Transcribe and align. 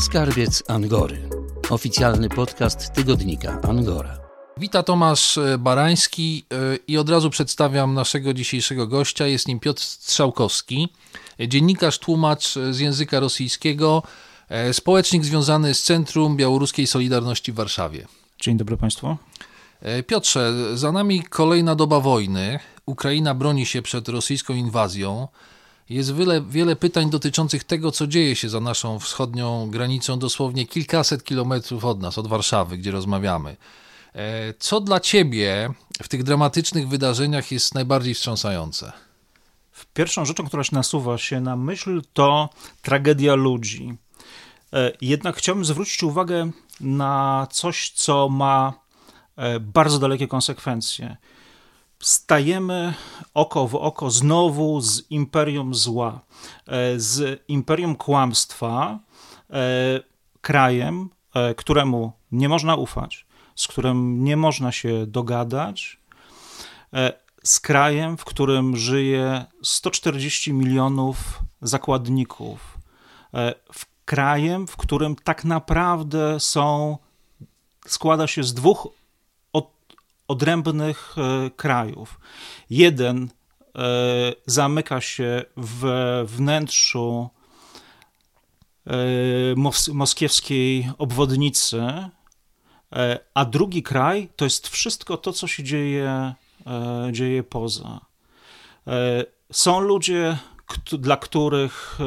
Skarbiec 0.00 0.62
Angory. 0.68 1.28
Oficjalny 1.70 2.28
podcast 2.28 2.92
tygodnika 2.92 3.60
Angora. 3.62 4.18
Wita 4.56 4.82
Tomasz 4.82 5.38
e, 5.38 5.58
Barański 5.58 6.44
e, 6.52 6.76
i 6.88 6.98
od 6.98 7.08
razu 7.08 7.30
przedstawiam 7.30 7.94
naszego 7.94 8.34
dzisiejszego 8.34 8.86
gościa. 8.86 9.26
Jest 9.26 9.48
nim 9.48 9.60
Piotr 9.60 9.82
Strzałkowski, 9.82 10.88
dziennikarz, 11.48 11.98
tłumacz 11.98 12.54
z 12.70 12.78
języka 12.78 13.20
rosyjskiego, 13.20 14.02
e, 14.48 14.74
społecznik 14.74 15.24
związany 15.24 15.74
z 15.74 15.82
Centrum 15.82 16.36
Białoruskiej 16.36 16.86
Solidarności 16.86 17.52
w 17.52 17.54
Warszawie. 17.54 18.06
Dzień 18.40 18.56
dobry 18.56 18.76
Państwu. 18.76 19.16
Piotrze, 20.06 20.52
za 20.74 20.92
nami 20.92 21.22
kolejna 21.22 21.74
doba 21.74 22.00
wojny. 22.00 22.58
Ukraina 22.86 23.34
broni 23.34 23.66
się 23.66 23.82
przed 23.82 24.08
rosyjską 24.08 24.54
inwazją. 24.54 25.28
Jest 25.90 26.14
wiele, 26.14 26.42
wiele 26.42 26.76
pytań 26.76 27.10
dotyczących 27.10 27.64
tego, 27.64 27.92
co 27.92 28.06
dzieje 28.06 28.36
się 28.36 28.48
za 28.48 28.60
naszą 28.60 28.98
wschodnią 28.98 29.70
granicą, 29.70 30.18
dosłownie 30.18 30.66
kilkaset 30.66 31.24
kilometrów 31.24 31.84
od 31.84 32.00
nas, 32.00 32.18
od 32.18 32.26
Warszawy, 32.26 32.78
gdzie 32.78 32.90
rozmawiamy. 32.90 33.56
E, 34.14 34.54
co 34.58 34.80
dla 34.80 35.00
Ciebie 35.00 35.70
w 36.02 36.08
tych 36.08 36.22
dramatycznych 36.22 36.88
wydarzeniach 36.88 37.52
jest 37.52 37.74
najbardziej 37.74 38.14
wstrząsające? 38.14 38.92
Pierwszą 39.94 40.24
rzeczą, 40.24 40.46
która 40.46 40.64
się 40.64 40.74
nasuwa 40.74 41.18
się 41.18 41.40
na 41.40 41.56
myśl, 41.56 42.02
to 42.12 42.48
tragedia 42.82 43.34
ludzi. 43.34 43.94
E, 44.72 44.92
jednak 45.00 45.36
chciałbym 45.36 45.64
zwrócić 45.64 46.02
uwagę 46.02 46.50
na 46.80 47.46
coś, 47.50 47.90
co 47.90 48.28
ma 48.28 48.72
e, 49.36 49.60
bardzo 49.60 49.98
dalekie 49.98 50.28
konsekwencje 50.28 51.16
stajemy 52.00 52.94
oko 53.34 53.68
w 53.68 53.74
oko 53.74 54.10
znowu 54.10 54.80
z 54.80 55.10
imperium 55.10 55.74
zła, 55.74 56.20
e, 56.66 57.00
z 57.00 57.42
imperium 57.48 57.96
kłamstwa, 57.96 58.98
e, 59.50 59.56
krajem, 60.40 61.10
e, 61.34 61.54
któremu 61.54 62.12
nie 62.32 62.48
można 62.48 62.76
ufać, 62.76 63.26
z 63.54 63.68
którym 63.68 64.24
nie 64.24 64.36
można 64.36 64.72
się 64.72 65.06
dogadać, 65.06 66.00
z 67.44 67.60
krajem, 67.60 68.16
w 68.16 68.24
którym 68.24 68.76
żyje 68.76 69.44
140 69.62 70.52
milionów 70.52 71.16
zakładników, 71.62 72.78
w 73.72 73.86
krajem, 74.04 74.66
w 74.66 74.76
którym 74.76 75.16
tak 75.16 75.44
naprawdę 75.44 76.40
są, 76.40 76.98
składa 77.86 78.26
się 78.26 78.44
z 78.44 78.54
dwóch 78.54 78.88
odrębnych 80.30 81.14
e, 81.18 81.50
krajów. 81.50 82.20
Jeden 82.70 83.28
e, 83.28 83.80
zamyka 84.46 85.00
się 85.00 85.42
w 85.56 85.84
wnętrzu 86.26 87.28
e, 88.86 88.92
moskiewskiej 89.92 90.90
obwodnicy, 90.98 91.82
a 93.34 93.44
drugi 93.44 93.82
kraj 93.82 94.28
to 94.36 94.44
jest 94.44 94.68
wszystko 94.68 95.16
to, 95.16 95.32
co 95.32 95.46
się 95.46 95.62
dzieje, 95.62 96.34
dzieje 97.12 97.42
poza. 97.42 98.00
Są 99.52 99.80
ludzie, 99.80 100.38
dla 100.92 101.16
których 101.16 101.98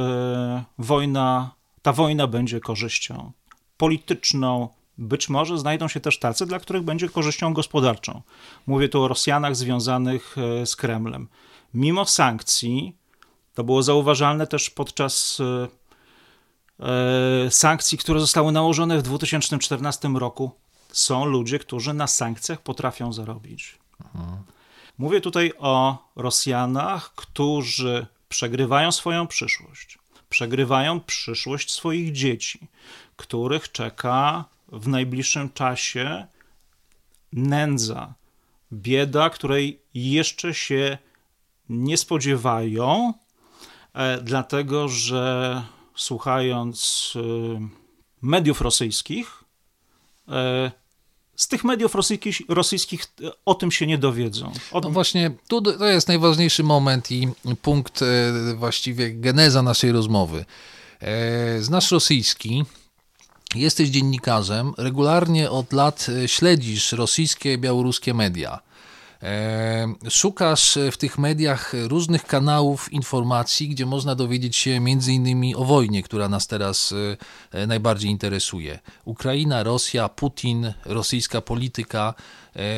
wojna, 0.77 1.55
ta 1.81 1.93
wojna 1.93 2.27
będzie 2.27 2.59
korzyścią 2.59 3.31
polityczną, 3.77 4.69
być 4.97 5.29
może 5.29 5.57
znajdą 5.57 5.87
się 5.87 5.99
też 5.99 6.19
tacy, 6.19 6.45
dla 6.45 6.59
których 6.59 6.83
będzie 6.83 7.09
korzyścią 7.09 7.53
gospodarczą. 7.53 8.21
Mówię 8.67 8.89
tu 8.89 9.01
o 9.01 9.07
Rosjanach 9.07 9.55
związanych 9.55 10.35
e, 10.37 10.65
z 10.65 10.75
Kremlem. 10.75 11.27
Mimo 11.73 12.05
sankcji, 12.05 12.95
to 13.53 13.63
było 13.63 13.83
zauważalne 13.83 14.47
też 14.47 14.69
podczas 14.69 15.39
e, 15.39 15.67
e, 17.45 17.51
sankcji, 17.51 17.97
które 17.97 18.19
zostały 18.19 18.51
nałożone 18.51 18.97
w 18.97 19.01
2014 19.01 20.07
roku, 20.07 20.51
są 20.91 21.25
ludzie, 21.25 21.59
którzy 21.59 21.93
na 21.93 22.07
sankcjach 22.07 22.61
potrafią 22.61 23.13
zarobić. 23.13 23.77
Mówię 24.97 25.21
tutaj 25.21 25.53
o 25.59 25.97
Rosjanach, 26.15 27.15
którzy 27.15 28.07
przegrywają 28.29 28.91
swoją 28.91 29.27
przyszłość, 29.27 29.97
przegrywają 30.29 30.99
przyszłość 30.99 31.71
swoich 31.71 32.11
dzieci, 32.11 32.67
których 33.15 33.71
czeka 33.71 34.45
w 34.73 34.87
najbliższym 34.87 35.49
czasie 35.49 36.27
nędza, 37.33 38.13
bieda, 38.73 39.29
której 39.29 39.81
jeszcze 39.93 40.53
się 40.53 40.97
nie 41.69 41.97
spodziewają, 41.97 43.13
e, 43.93 44.21
dlatego 44.21 44.89
że 44.89 45.63
słuchając 45.95 47.13
e, 47.15 47.19
mediów 48.21 48.61
rosyjskich, 48.61 49.43
e, 50.29 50.71
z 51.35 51.47
tych 51.47 51.63
mediów 51.63 51.95
rosyjskich, 51.95 52.41
rosyjskich 52.49 53.05
o 53.45 53.55
tym 53.55 53.71
się 53.71 53.87
nie 53.87 53.97
dowiedzą. 53.97 54.51
O 54.71 54.79
no 54.79 54.89
właśnie, 54.89 55.31
tu 55.47 55.61
to 55.61 55.85
jest 55.85 56.07
najważniejszy 56.07 56.63
moment 56.63 57.11
i 57.11 57.27
punkt, 57.61 57.99
właściwie 58.55 59.13
geneza 59.13 59.61
naszej 59.61 59.91
rozmowy. 59.91 60.45
Znasz 61.59 61.91
rosyjski, 61.91 62.63
Jesteś 63.55 63.89
dziennikarzem, 63.89 64.73
regularnie 64.77 65.51
od 65.51 65.73
lat 65.73 66.07
e, 66.09 66.27
śledzisz 66.27 66.91
rosyjskie, 66.91 67.57
białoruskie 67.57 68.13
media. 68.13 68.59
E, 69.23 69.93
szukasz 70.09 70.77
w 70.91 70.97
tych 70.97 71.17
mediach 71.17 71.73
różnych 71.87 72.25
kanałów 72.25 72.93
informacji, 72.93 73.69
gdzie 73.69 73.85
można 73.85 74.15
dowiedzieć 74.15 74.55
się 74.55 74.71
innymi 75.07 75.55
o 75.55 75.65
wojnie, 75.65 76.03
która 76.03 76.29
nas 76.29 76.47
teraz 76.47 76.93
e, 77.51 77.67
najbardziej 77.67 78.11
interesuje. 78.11 78.79
Ukraina, 79.05 79.63
Rosja, 79.63 80.09
Putin, 80.09 80.73
rosyjska 80.85 81.41
polityka. 81.41 82.13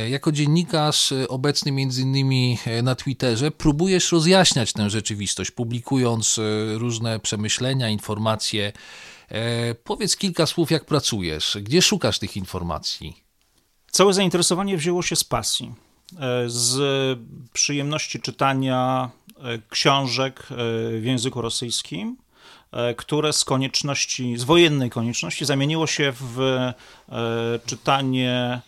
Jako 0.09 0.31
dziennikarz 0.31 1.13
obecny 1.29 1.71
innymi 1.81 2.57
na 2.83 2.95
Twitterze 2.95 3.51
próbujesz 3.51 4.11
rozjaśniać 4.11 4.73
tę 4.73 4.89
rzeczywistość, 4.89 5.51
publikując 5.51 6.39
różne 6.77 7.19
przemyślenia, 7.19 7.89
informacje. 7.89 8.71
E, 9.29 9.75
powiedz 9.75 10.17
kilka 10.17 10.45
słów, 10.45 10.71
jak 10.71 10.85
pracujesz, 10.85 11.57
gdzie 11.61 11.81
szukasz 11.81 12.19
tych 12.19 12.37
informacji? 12.37 13.23
Całe 13.91 14.13
zainteresowanie 14.13 14.77
wzięło 14.77 15.01
się 15.01 15.15
z 15.15 15.23
pasji, 15.23 15.73
e, 16.19 16.43
z 16.47 17.19
przyjemności 17.53 18.21
czytania 18.21 19.09
e, 19.37 19.59
książek 19.69 20.47
w 20.99 21.01
języku 21.03 21.41
rosyjskim, 21.41 22.17
które 22.97 23.33
z 23.33 23.45
konieczności, 23.45 24.37
z 24.37 24.43
wojennej 24.43 24.89
konieczności 24.89 25.45
zamieniło 25.45 25.87
się 25.87 26.13
w 26.19 26.71
czytanie 27.65 28.61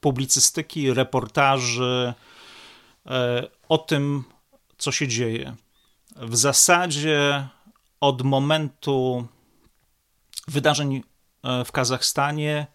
publicystyki, 0.00 0.92
reportaży 0.92 2.14
o 3.68 3.78
tym, 3.78 4.24
co 4.78 4.92
się 4.92 5.08
dzieje. 5.08 5.56
W 6.16 6.36
zasadzie 6.36 7.48
od 8.00 8.22
momentu 8.22 9.26
wydarzeń 10.48 11.02
e, 11.42 11.64
w 11.64 11.72
Kazachstanie 11.72 12.66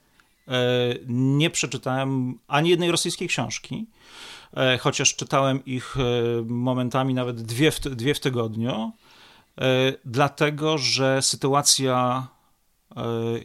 e, 0.47 0.52
nie 1.08 1.50
przeczytałem 1.50 2.40
ani 2.47 2.69
jednej 2.69 2.91
rosyjskiej 2.91 3.28
książki, 3.28 3.88
e, 4.53 4.78
chociaż 4.78 5.16
czytałem 5.16 5.66
ich 5.66 5.96
momentami 6.46 7.13
nawet 7.13 7.41
dwie 7.41 7.72
w, 7.72 7.80
dwie 7.80 8.13
w 8.13 8.19
tygodniu, 8.19 8.91
dlatego 10.06 10.78
że 10.78 11.22
sytuacja, 11.22 12.28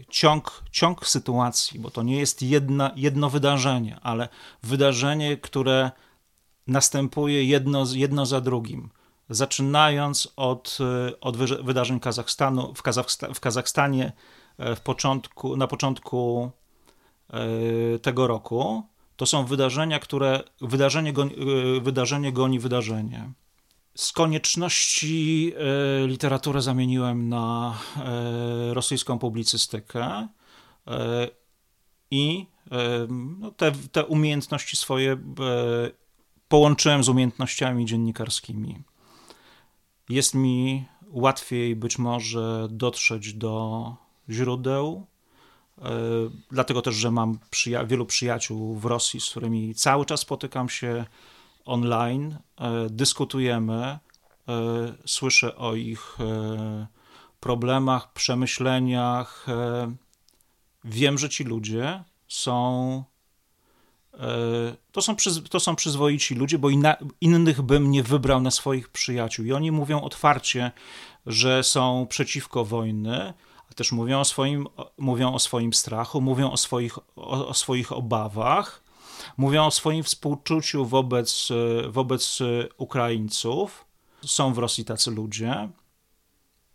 ciąg, 0.08 0.62
ciąg 0.70 1.06
sytuacji, 1.06 1.80
bo 1.80 1.90
to 1.90 2.02
nie 2.02 2.18
jest 2.18 2.42
jedna, 2.42 2.90
jedno 2.96 3.30
wydarzenie, 3.30 3.98
ale 4.02 4.28
wydarzenie, 4.62 5.36
które 5.36 5.90
następuje 6.66 7.44
jedno, 7.44 7.84
jedno 7.94 8.26
za 8.26 8.40
drugim 8.40 8.90
zaczynając 9.30 10.32
od, 10.36 10.78
e, 11.08 11.20
od 11.20 11.36
wydarzeń 11.36 12.00
Kazachstanu, 12.00 12.74
w, 12.74 12.82
Kazachsta, 12.82 13.34
w 13.34 13.40
Kazachstanie 13.40 14.12
e, 14.58 14.76
w 14.76 14.80
początku, 14.80 15.56
na 15.56 15.66
początku 15.66 16.50
e, 17.30 17.98
tego 17.98 18.26
roku. 18.26 18.82
To 19.16 19.26
są 19.26 19.44
wydarzenia, 19.44 19.98
które 19.98 20.42
wydarzenie 20.60 21.12
goni, 21.12 21.34
wydarzenie 21.80 22.32
goni 22.32 22.58
wydarzenie. 22.58 23.32
Z 23.94 24.12
konieczności 24.12 25.52
literaturę 26.06 26.62
zamieniłem 26.62 27.28
na 27.28 27.74
rosyjską 28.70 29.18
publicystykę 29.18 30.28
i 32.10 32.46
no, 33.38 33.50
te, 33.50 33.72
te 33.72 34.04
umiejętności 34.04 34.76
swoje 34.76 35.16
połączyłem 36.48 37.04
z 37.04 37.08
umiejętnościami 37.08 37.86
dziennikarskimi 37.86 38.82
jest 40.10 40.34
mi 40.34 40.84
łatwiej 41.06 41.76
być 41.76 41.98
może 41.98 42.68
dotrzeć 42.70 43.34
do 43.34 43.96
źródeł. 44.30 45.06
E, 45.78 45.90
dlatego 46.50 46.82
też, 46.82 46.94
że 46.94 47.10
mam 47.10 47.38
przyja 47.50 47.84
wielu 47.84 48.06
przyjaciół 48.06 48.76
w 48.76 48.84
Rosji, 48.84 49.20
z 49.20 49.30
którymi 49.30 49.74
cały 49.74 50.06
czas 50.06 50.20
spotykam 50.20 50.68
się 50.68 51.04
online, 51.64 52.38
e, 52.58 52.90
dyskutujemy, 52.90 53.84
e, 53.84 53.98
słyszę 55.06 55.56
o 55.56 55.74
ich 55.74 56.18
problemach, 57.40 58.12
przemyśleniach. 58.12 59.46
Wiem, 60.84 61.18
że 61.18 61.28
ci 61.28 61.44
ludzie 61.44 62.04
są. 62.28 63.04
To 64.92 65.02
są, 65.02 65.16
to 65.50 65.60
są 65.60 65.76
przyzwoici 65.76 66.34
ludzie, 66.34 66.58
bo 66.58 66.70
inna, 66.70 66.96
innych 67.20 67.62
bym 67.62 67.90
nie 67.90 68.02
wybrał 68.02 68.40
na 68.40 68.50
swoich 68.50 68.88
przyjaciół. 68.88 69.44
I 69.44 69.52
oni 69.52 69.72
mówią 69.72 70.00
otwarcie, 70.00 70.72
że 71.26 71.64
są 71.64 72.06
przeciwko 72.08 72.64
wojny, 72.64 73.34
a 73.70 73.74
też 73.74 73.92
mówią 73.92 74.20
o 74.20 74.24
swoim, 74.24 74.66
mówią 74.98 75.34
o 75.34 75.38
swoim 75.38 75.72
strachu, 75.72 76.20
mówią 76.20 76.50
o 76.50 76.56
swoich, 76.56 76.98
o, 77.16 77.48
o 77.48 77.54
swoich 77.54 77.92
obawach, 77.92 78.82
mówią 79.36 79.66
o 79.66 79.70
swoim 79.70 80.04
współczuciu 80.04 80.84
wobec, 80.84 81.48
wobec 81.88 82.38
Ukraińców. 82.76 83.84
Są 84.26 84.54
w 84.54 84.58
Rosji 84.58 84.84
tacy 84.84 85.10
ludzie. 85.10 85.68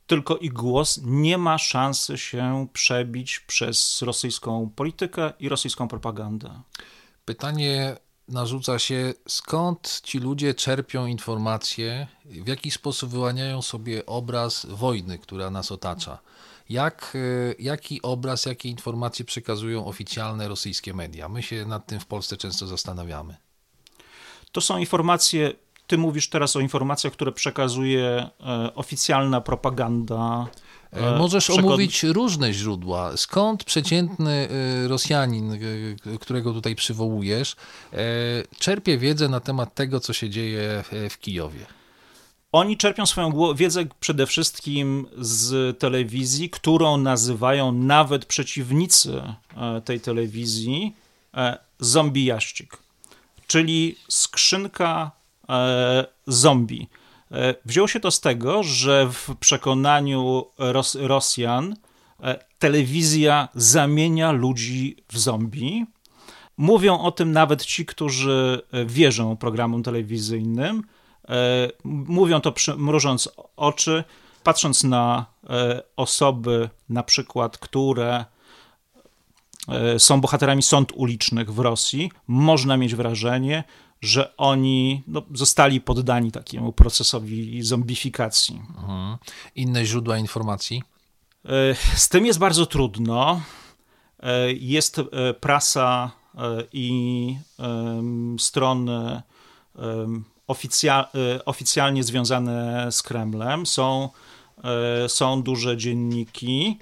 Tylko 0.07 0.37
ich 0.37 0.53
głos 0.53 0.99
nie 1.03 1.37
ma 1.37 1.57
szansy 1.57 2.17
się 2.17 2.67
przebić 2.73 3.39
przez 3.39 4.01
rosyjską 4.01 4.69
politykę 4.75 5.33
i 5.39 5.49
rosyjską 5.49 5.87
propagandę. 5.87 6.61
Pytanie 7.25 7.97
narzuca 8.27 8.79
się, 8.79 9.13
skąd 9.27 10.01
ci 10.03 10.19
ludzie 10.19 10.53
czerpią 10.53 11.05
informacje, 11.05 12.07
w 12.25 12.47
jaki 12.47 12.71
sposób 12.71 13.09
wyłaniają 13.09 13.61
sobie 13.61 14.05
obraz 14.05 14.65
wojny, 14.65 15.19
która 15.19 15.49
nas 15.49 15.71
otacza. 15.71 16.19
Jak, 16.69 17.13
e, 17.15 17.53
jaki 17.59 18.01
obraz, 18.01 18.45
jakie 18.45 18.69
informacje 18.69 19.25
przekazują 19.25 19.85
oficjalne 19.85 20.47
rosyjskie 20.47 20.93
media? 20.93 21.29
My 21.29 21.43
się 21.43 21.65
nad 21.65 21.87
tym 21.87 21.99
w 21.99 22.05
Polsce 22.05 22.37
często 22.37 22.67
zastanawiamy. 22.67 23.35
To 24.51 24.61
są 24.61 24.77
informacje, 24.77 25.53
ty 25.87 25.97
mówisz 25.97 26.29
teraz 26.29 26.55
o 26.55 26.59
informacjach, 26.59 27.13
które 27.13 27.31
przekazuje 27.31 28.29
e, 28.39 28.75
oficjalna 28.75 29.41
propaganda 29.41 30.47
E, 30.95 31.17
możesz 31.17 31.49
omówić 31.49 32.03
różne 32.03 32.53
źródła. 32.53 33.17
Skąd 33.17 33.63
przeciętny 33.63 34.47
e, 34.83 34.87
Rosjanin, 34.87 35.51
e, 35.53 35.57
którego 36.19 36.53
tutaj 36.53 36.75
przywołujesz, 36.75 37.55
czerpie 38.59 38.97
wiedzę 38.97 39.29
na 39.29 39.39
temat 39.39 39.75
tego, 39.75 39.99
co 39.99 40.13
się 40.13 40.29
dzieje 40.29 40.83
w 41.09 41.19
Kijowie? 41.19 41.65
Oni 42.51 42.77
czerpią 42.77 43.05
swoją 43.05 43.53
wiedzę 43.53 43.85
przede 43.99 44.27
wszystkim 44.27 45.07
z 45.17 45.79
telewizji, 45.79 46.49
którą 46.49 46.97
nazywają 46.97 47.71
nawet 47.71 48.25
przeciwnicy 48.25 49.21
tej 49.85 49.99
telewizji 49.99 50.95
zombie 51.79 52.25
jaścik, 52.25 52.77
czyli 53.47 53.95
skrzynka 54.07 55.11
zombie 56.27 56.87
E, 56.87 57.04
wzięło 57.65 57.87
się 57.87 57.99
to 57.99 58.11
z 58.11 58.21
tego, 58.21 58.63
że 58.63 59.09
w 59.11 59.35
przekonaniu 59.39 60.45
Ros 60.57 60.95
Rosjan 60.95 61.75
e, 62.23 62.39
telewizja 62.59 63.47
zamienia 63.55 64.31
ludzi 64.31 64.95
w 65.07 65.17
zombie. 65.17 65.85
Mówią 66.57 66.99
o 66.99 67.11
tym 67.11 67.31
nawet 67.31 67.65
ci, 67.65 67.85
którzy 67.85 68.61
e, 68.71 68.85
wierzą 68.85 69.37
programom 69.37 69.83
telewizyjnym. 69.83 70.83
Mówią 71.83 72.41
to 72.41 72.53
mrużąc 72.77 73.29
oczy, 73.57 74.03
patrząc 74.43 74.83
na 74.83 75.25
osoby, 75.95 76.69
na 76.89 77.03
przykład, 77.03 77.57
które 77.57 78.25
są 79.97 80.21
bohaterami 80.21 80.63
sąd 80.63 80.91
ulicznych 80.95 81.53
w 81.53 81.59
Rosji, 81.59 82.11
można 82.27 82.77
mieć 82.77 82.95
wrażenie, 82.95 83.63
że 84.05 84.37
oni 84.37 85.03
no, 85.07 85.21
zostali 85.33 85.81
poddani 85.81 86.31
takiemu 86.31 86.71
procesowi 86.71 87.63
zombifikacji. 87.63 88.61
Mhm. 88.77 89.17
Inne 89.55 89.85
źródła 89.85 90.17
informacji? 90.17 90.83
E, 91.45 91.75
z 91.95 92.09
tym 92.09 92.25
jest 92.25 92.39
bardzo 92.39 92.65
trudno. 92.65 93.41
E, 94.19 94.53
jest 94.53 94.99
e, 94.99 95.33
prasa 95.33 96.11
i 96.73 97.37
strony 98.39 99.21
oficjalnie 101.45 102.03
związane 102.03 102.87
z 102.91 103.03
Kremlem. 103.03 103.65
Są, 103.65 104.09
są 105.07 105.43
duże 105.43 105.77
dzienniki, 105.77 106.79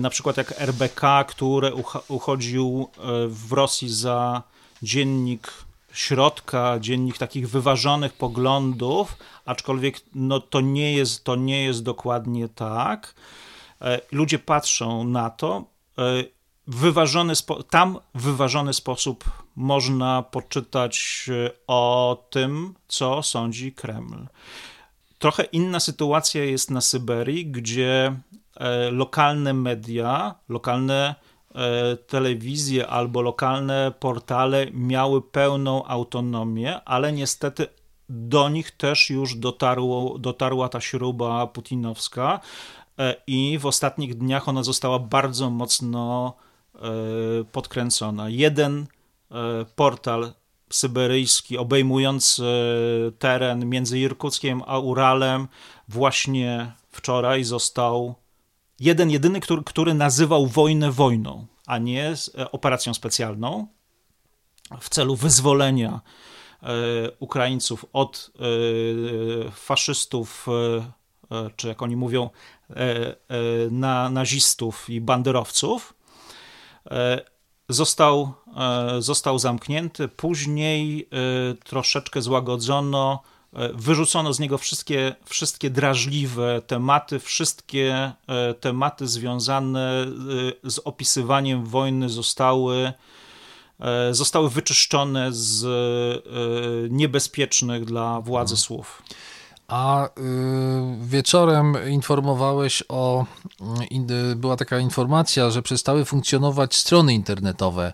na 0.00 0.10
przykład 0.10 0.36
jak 0.36 0.60
RBK, 0.60 1.24
który 1.24 1.72
uchodził 2.08 2.88
w 3.28 3.52
Rosji 3.52 3.88
za 3.88 4.42
dziennik 4.82 5.52
środka, 5.92 6.78
dziennik 6.80 7.18
takich 7.18 7.50
wyważonych 7.50 8.12
poglądów, 8.12 9.16
aczkolwiek 9.44 10.00
no, 10.14 10.40
to, 10.40 10.60
nie 10.60 10.92
jest, 10.92 11.24
to 11.24 11.36
nie 11.36 11.64
jest 11.64 11.82
dokładnie 11.82 12.48
tak. 12.48 13.14
E, 13.80 14.00
ludzie 14.12 14.38
patrzą 14.38 15.04
na 15.04 15.30
to. 15.30 15.64
E, 15.98 16.02
wyważony 16.66 17.34
tam 17.70 17.98
w 18.14 18.22
wyważony 18.22 18.72
sposób 18.72 19.24
można 19.56 20.22
poczytać 20.22 21.26
e, 21.28 21.50
o 21.66 22.24
tym, 22.30 22.74
co 22.88 23.22
sądzi 23.22 23.72
Kreml. 23.72 24.26
Trochę 25.18 25.44
inna 25.44 25.80
sytuacja 25.80 26.44
jest 26.44 26.70
na 26.70 26.80
Syberii, 26.80 27.46
gdzie 27.46 28.16
lokalne 28.90 29.54
media, 29.54 30.34
lokalne 30.48 31.14
telewizje 32.06 32.86
albo 32.86 33.22
lokalne 33.22 33.92
portale 34.00 34.66
miały 34.72 35.22
pełną 35.22 35.84
autonomię, 35.84 36.80
ale 36.84 37.12
niestety 37.12 37.66
do 38.08 38.48
nich 38.48 38.70
też 38.70 39.10
już 39.10 39.36
dotarło, 39.36 40.18
dotarła 40.18 40.68
ta 40.68 40.80
śruba 40.80 41.46
putinowska 41.46 42.40
e, 42.98 43.16
i 43.26 43.58
w 43.58 43.66
ostatnich 43.66 44.14
dniach 44.14 44.48
ona 44.48 44.62
została 44.62 44.98
bardzo 44.98 45.50
mocno 45.50 46.34
e, 46.74 46.80
podkręcona. 47.52 48.28
Jeden 48.28 48.86
portal 49.76 50.32
syberyjski 50.70 51.58
obejmujący 51.58 52.42
teren 53.18 53.68
między 53.68 53.98
Irkuckiem 53.98 54.62
a 54.66 54.78
Uralem 54.78 55.48
właśnie 55.88 56.72
wczoraj 56.90 57.44
został 57.44 58.14
jeden 58.82 59.10
jedyny, 59.10 59.40
który, 59.40 59.62
który 59.64 59.94
nazywał 59.94 60.46
wojnę 60.46 60.92
wojną, 60.92 61.46
a 61.66 61.78
nie 61.78 62.14
e, 62.38 62.50
operacją 62.50 62.94
specjalną 62.94 63.66
w 64.80 64.88
celu 64.88 65.16
wyzwolenia 65.16 66.00
e, 66.62 66.66
Ukraińców 67.18 67.86
od 67.92 68.30
e, 68.36 69.50
faszystów, 69.50 70.46
czy 71.56 71.68
jak 71.68 71.82
oni 71.82 71.96
mówią, 71.96 72.30
na 73.70 74.10
nazistów 74.10 74.90
i 74.90 75.00
banderowców, 75.00 75.94
został, 77.68 78.32
został 78.98 79.38
zamknięty. 79.38 80.08
Później 80.08 81.08
troszeczkę 81.64 82.22
złagodzono 82.22 83.22
wyrzucono 83.74 84.32
z 84.32 84.40
niego 84.40 84.58
wszystkie, 84.58 85.14
wszystkie 85.24 85.70
drażliwe 85.70 86.62
tematy, 86.66 87.18
wszystkie 87.18 88.12
e, 88.26 88.54
tematy 88.54 89.08
związane 89.08 90.06
e, 90.64 90.70
z 90.70 90.78
opisywaniem 90.78 91.66
wojny 91.66 92.08
zostały, 92.08 92.92
zostały 94.10 94.50
wyczyszczone 94.50 95.32
z 95.32 95.64
niebezpiecznych 96.90 97.84
dla 97.84 98.20
władzy 98.20 98.54
mhm. 98.54 98.58
słów. 98.64 99.02
A 99.72 100.06
y, 100.06 100.10
wieczorem 101.06 101.76
informowałeś 101.90 102.82
o, 102.88 103.24
y, 104.32 104.36
była 104.36 104.56
taka 104.56 104.78
informacja, 104.78 105.50
że 105.50 105.62
przestały 105.62 106.04
funkcjonować 106.04 106.74
strony 106.74 107.14
internetowe 107.14 107.92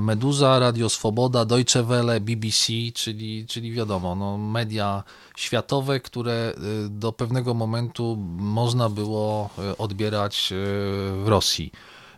Meduza, 0.00 0.58
Radio 0.58 0.88
Swoboda, 0.88 1.44
Deutsche 1.44 1.82
Welle, 1.82 2.20
BBC, 2.20 2.72
czyli, 2.94 3.46
czyli 3.46 3.72
wiadomo, 3.72 4.14
no, 4.14 4.38
media 4.38 5.02
światowe, 5.36 6.00
które 6.00 6.52
y, 6.86 6.88
do 6.88 7.12
pewnego 7.12 7.54
momentu 7.54 8.16
można 8.36 8.88
było 8.88 9.50
odbierać 9.78 10.52
w 10.52 11.24
Rosji. 11.26 11.72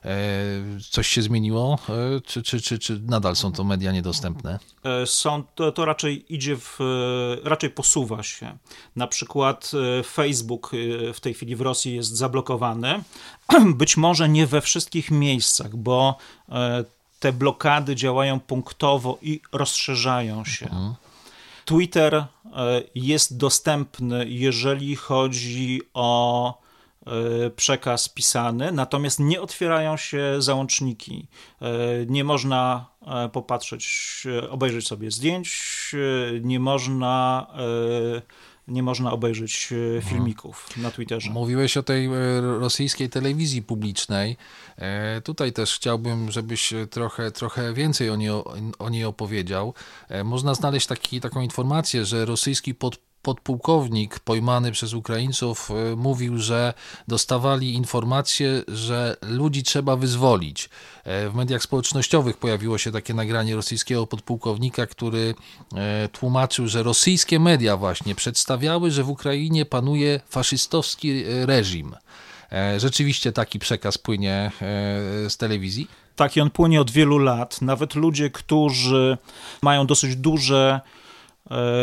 E, 0.06 0.80
coś 0.90 1.08
się 1.08 1.22
zmieniło, 1.22 1.78
e, 1.88 2.20
czy, 2.20 2.42
czy, 2.42 2.60
czy, 2.60 2.78
czy 2.78 3.00
nadal 3.00 3.36
są 3.36 3.52
to 3.52 3.64
media 3.64 3.92
niedostępne? 3.92 4.58
E, 4.84 5.06
są, 5.06 5.42
to, 5.54 5.72
to 5.72 5.84
raczej 5.84 6.34
idzie 6.34 6.56
w, 6.56 6.78
raczej 7.44 7.70
posuwa 7.70 8.22
się. 8.22 8.58
Na 8.96 9.06
przykład 9.06 9.72
Facebook 10.12 10.70
w 11.14 11.20
tej 11.20 11.34
chwili 11.34 11.56
w 11.56 11.60
Rosji 11.60 11.94
jest 11.94 12.16
zablokowany. 12.16 13.02
Być 13.74 13.96
może 13.96 14.28
nie 14.28 14.46
we 14.46 14.60
wszystkich 14.60 15.10
miejscach, 15.10 15.76
bo 15.76 16.18
te 17.20 17.32
blokady 17.32 17.96
działają 17.96 18.40
punktowo 18.40 19.18
i 19.22 19.40
rozszerzają 19.52 20.44
się. 20.44 20.66
Mhm. 20.66 20.94
Twitter 21.64 22.26
jest 22.94 23.36
dostępny, 23.36 24.28
jeżeli 24.28 24.96
chodzi 24.96 25.80
o 25.94 26.65
przekaz 27.56 28.08
pisany, 28.08 28.72
natomiast 28.72 29.20
nie 29.20 29.40
otwierają 29.40 29.96
się 29.96 30.36
załączniki. 30.38 31.28
E, 31.62 31.66
nie 32.06 32.24
można 32.24 32.86
e, 33.06 33.28
popatrzeć, 33.28 34.24
obejrzeć 34.50 34.86
sobie 34.86 35.10
zdjęć, 35.10 35.94
nie 36.42 36.60
można 36.60 37.46
nie 38.68 38.82
można 38.82 39.12
obejrzeć 39.12 39.72
e, 39.98 40.02
filmików 40.02 40.68
na 40.76 40.90
Twitterze. 40.90 41.30
Mówiłeś 41.30 41.76
o 41.76 41.82
tej 41.82 42.06
e, 42.06 42.10
rosyjskiej 42.40 43.10
telewizji 43.10 43.62
publicznej. 43.62 44.36
E, 44.76 45.20
tutaj 45.20 45.52
też 45.52 45.76
chciałbym, 45.76 46.30
żebyś 46.30 46.74
trochę, 46.90 47.30
trochę 47.30 47.74
więcej 47.74 48.10
o 48.10 48.16
niej, 48.16 48.30
o 48.78 48.88
niej 48.90 49.04
opowiedział. 49.04 49.74
Można 50.24 50.54
znaleźć 50.54 50.86
taki, 50.86 51.20
taką 51.20 51.40
informację, 51.40 52.04
że 52.04 52.24
rosyjski 52.24 52.74
pod 52.74 52.98
podpułkownik 53.26 54.18
pojmany 54.18 54.72
przez 54.72 54.94
Ukraińców 54.94 55.70
e, 55.70 55.96
mówił, 55.96 56.38
że 56.38 56.74
dostawali 57.08 57.74
informacje, 57.74 58.62
że 58.68 59.16
ludzi 59.22 59.62
trzeba 59.62 59.96
wyzwolić. 59.96 60.68
E, 61.04 61.28
w 61.28 61.34
mediach 61.34 61.62
społecznościowych 61.62 62.36
pojawiło 62.36 62.78
się 62.78 62.92
takie 62.92 63.14
nagranie 63.14 63.54
rosyjskiego 63.56 64.06
podpułkownika, 64.06 64.86
który 64.86 65.34
e, 65.74 66.08
tłumaczył, 66.08 66.68
że 66.68 66.82
rosyjskie 66.82 67.40
media 67.40 67.76
właśnie 67.76 68.14
przedstawiały, 68.14 68.90
że 68.90 69.04
w 69.04 69.10
Ukrainie 69.10 69.64
panuje 69.64 70.20
faszystowski 70.28 71.24
reżim. 71.26 71.94
Rzeczywiście 72.78 73.32
taki 73.32 73.58
przekaz 73.58 73.98
płynie 73.98 74.50
z 75.28 75.36
telewizji? 75.36 75.88
Tak, 76.16 76.36
i 76.36 76.40
on 76.40 76.50
płynie 76.50 76.80
od 76.80 76.90
wielu 76.90 77.18
lat. 77.18 77.62
Nawet 77.62 77.94
ludzie, 77.94 78.30
którzy 78.30 79.18
mają 79.62 79.86
dosyć 79.86 80.16
duże 80.16 80.80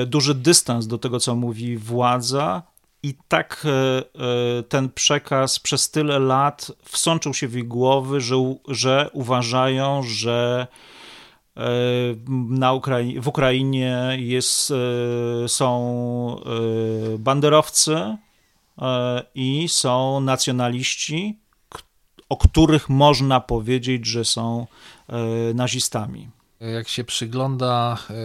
duży 0.07 0.35
dystans 0.35 0.87
do 0.87 0.97
tego, 0.97 1.19
co 1.19 1.35
mówi 1.35 1.77
władza, 1.77 2.63
i 3.03 3.13
tak 3.27 3.65
e, 3.65 3.69
e, 3.69 4.63
ten 4.63 4.89
przekaz 4.89 5.59
przez 5.59 5.91
tyle 5.91 6.19
lat 6.19 6.71
wsączył 6.83 7.33
się 7.33 7.47
w 7.47 7.57
ich 7.57 7.67
głowy, 7.67 8.21
że, 8.21 8.35
że 8.67 9.09
uważają, 9.13 10.03
że 10.03 10.67
na 12.49 12.73
Ukrai 12.73 13.19
w 13.19 13.27
Ukrainie 13.27 14.17
jest, 14.17 14.73
są 15.47 16.41
banderowcy 17.19 18.17
i 19.35 19.69
są 19.69 20.19
nacjonaliści, 20.19 21.39
o 22.29 22.37
których 22.37 22.89
można 22.89 23.39
powiedzieć, 23.39 24.05
że 24.05 24.25
są 24.25 24.67
nazistami. 25.53 26.29
Jak 26.71 26.87
się 26.87 27.03
przygląda 27.03 27.97
e, 28.09 28.15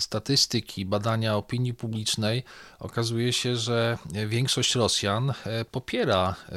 statystyki, 0.00 0.86
badania 0.86 1.36
opinii 1.36 1.74
publicznej, 1.74 2.42
okazuje 2.78 3.32
się, 3.32 3.56
że 3.56 3.98
większość 4.26 4.74
Rosjan 4.74 5.30
e, 5.30 5.64
popiera 5.64 6.34
e, 6.48 6.54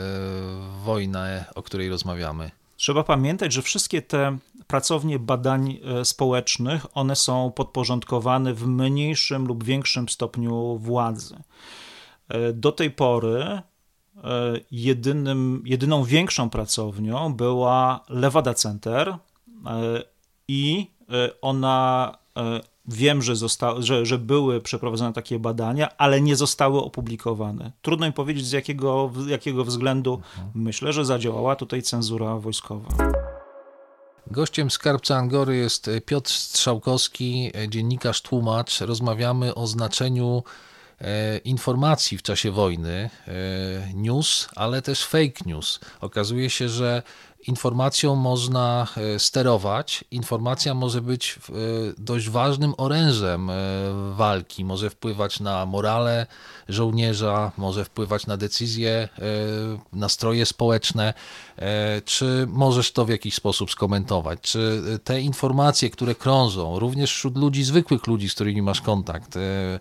wojnę, 0.83 1.45
o 1.55 1.63
której 1.63 1.89
rozmawiamy. 1.89 2.51
Trzeba 2.77 3.03
pamiętać, 3.03 3.53
że 3.53 3.61
wszystkie 3.61 4.01
te 4.01 4.37
pracownie 4.67 5.19
badań 5.19 5.79
społecznych, 6.03 6.97
one 6.97 7.15
są 7.15 7.51
podporządkowane 7.51 8.53
w 8.53 8.67
mniejszym 8.67 9.47
lub 9.47 9.63
większym 9.63 10.09
stopniu 10.09 10.77
władzy. 10.77 11.35
Do 12.53 12.71
tej 12.71 12.91
pory 12.91 13.61
jedynym, 14.71 15.63
jedyną 15.65 16.03
większą 16.03 16.49
pracownią 16.49 17.33
była 17.33 18.05
Lewada 18.09 18.53
Center 18.53 19.17
i 20.47 20.87
E, 21.00 21.00
ona 21.41 22.18
e, 22.38 22.62
wiem, 22.86 23.22
że, 23.22 23.36
zosta- 23.36 23.82
że, 23.82 24.06
że 24.06 24.18
były 24.18 24.62
przeprowadzone 24.62 25.13
takie 25.13 25.39
badania, 25.39 25.98
ale 25.98 26.22
nie 26.22 26.36
zostały 26.36 26.80
opublikowane. 26.84 27.72
Trudno 27.82 28.06
mi 28.06 28.13
powiedzieć 28.13 28.46
z 28.46 28.51
jakiego, 28.51 29.12
jakiego 29.27 29.65
względu. 29.65 30.13
Mhm. 30.13 30.51
Myślę, 30.56 30.94
że 30.94 31.06
zadziałała 31.06 31.56
tutaj 31.56 31.82
cenzura 31.82 32.36
wojskowa. 32.36 32.88
Gościem 34.27 34.72
skarbca 34.72 35.15
Angory 35.15 35.56
jest 35.58 35.89
Piotr 36.06 36.32
Strzałkowski, 36.32 37.51
dziennikarz, 37.68 38.22
tłumacz. 38.22 38.82
Rozmawiamy 38.82 39.56
o 39.56 39.68
znaczeniu 39.68 40.44
e, 41.01 41.38
informacji 41.38 42.18
w 42.18 42.22
czasie 42.22 42.51
wojny, 42.51 43.10
news, 43.94 44.50
ale 44.56 44.82
też 44.82 45.06
fake 45.06 45.41
news. 45.46 45.80
Okazuje 46.01 46.50
się, 46.50 46.70
że 46.70 47.03
informacją 47.48 48.15
można 48.15 48.88
e, 48.98 49.19
sterować. 49.19 50.05
Informacja 50.12 50.74
może 50.74 51.01
być 51.01 51.39
e, 51.50 51.53
dość 51.98 52.29
ważnym 52.29 52.74
orężem 52.77 53.50
e, 53.50 53.53
walki, 54.13 54.65
może 54.65 54.89
wpływać 54.89 55.39
na 55.39 55.65
morale 55.65 56.27
żołnierza, 56.69 57.51
może 57.57 57.86
wpływać 57.86 58.27
na 58.27 58.38
decyzje, 58.38 59.10
nastroje 59.93 60.45
społeczne. 60.45 61.13
Czy 62.05 62.45
możesz 62.50 62.91
to 62.91 63.05
w 63.05 63.10
jakiś 63.10 63.36
sposób 63.36 63.71
skomentować? 63.71 64.39
Czy 64.41 64.81
te 65.03 65.21
informacje, 65.21 65.89
które 65.89 66.15
krążą, 66.15 66.79
również 66.79 67.13
wśród 67.13 67.38
ludzi, 67.38 67.63
zwykłych 67.63 68.07
ludzi, 68.07 68.29
z 68.29 68.33
którymi 68.33 68.62
masz 68.62 68.81
kontakt, 68.81 69.31
w, 69.36 69.79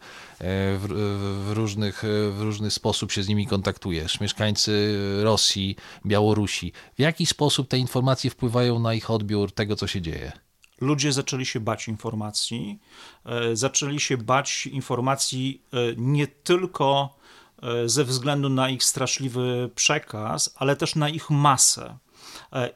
w, 1.47 1.53
różnych, 1.53 2.03
w 2.31 2.41
różny 2.41 2.71
sposób 2.71 3.13
się 3.13 3.23
z 3.23 3.29
nimi 3.29 3.47
kontaktujesz, 3.47 4.21
mieszkańcy 4.21 4.99
Rosji, 5.23 5.77
Białorusi, 6.07 6.73
w 6.99 7.01
jaki 7.01 7.27
sposób 7.27 7.50
te 7.69 7.79
informacje 7.79 8.31
wpływają 8.31 8.79
na 8.79 8.95
ich 8.95 9.11
odbiór 9.11 9.53
tego, 9.53 9.77
co 9.77 9.87
się 9.87 10.01
dzieje? 10.01 10.33
Ludzie 10.81 11.13
zaczęli 11.13 11.47
się 11.47 11.61
bać 11.61 11.89
informacji, 11.89 12.81
e, 13.25 13.57
zaczęli 13.57 14.01
się 14.01 14.17
bać 14.17 14.67
informacji 14.67 15.63
e, 15.73 15.77
nie 15.97 16.27
tylko 16.27 17.17
e, 17.63 17.89
ze 17.89 18.05
względu 18.05 18.49
na 18.49 18.71
ich 18.71 18.85
straszliwy 18.85 19.71
przekaz, 19.75 20.55
ale 20.57 20.77
też 20.77 20.95
na 20.95 21.09
ich 21.09 21.31
masę 21.31 21.99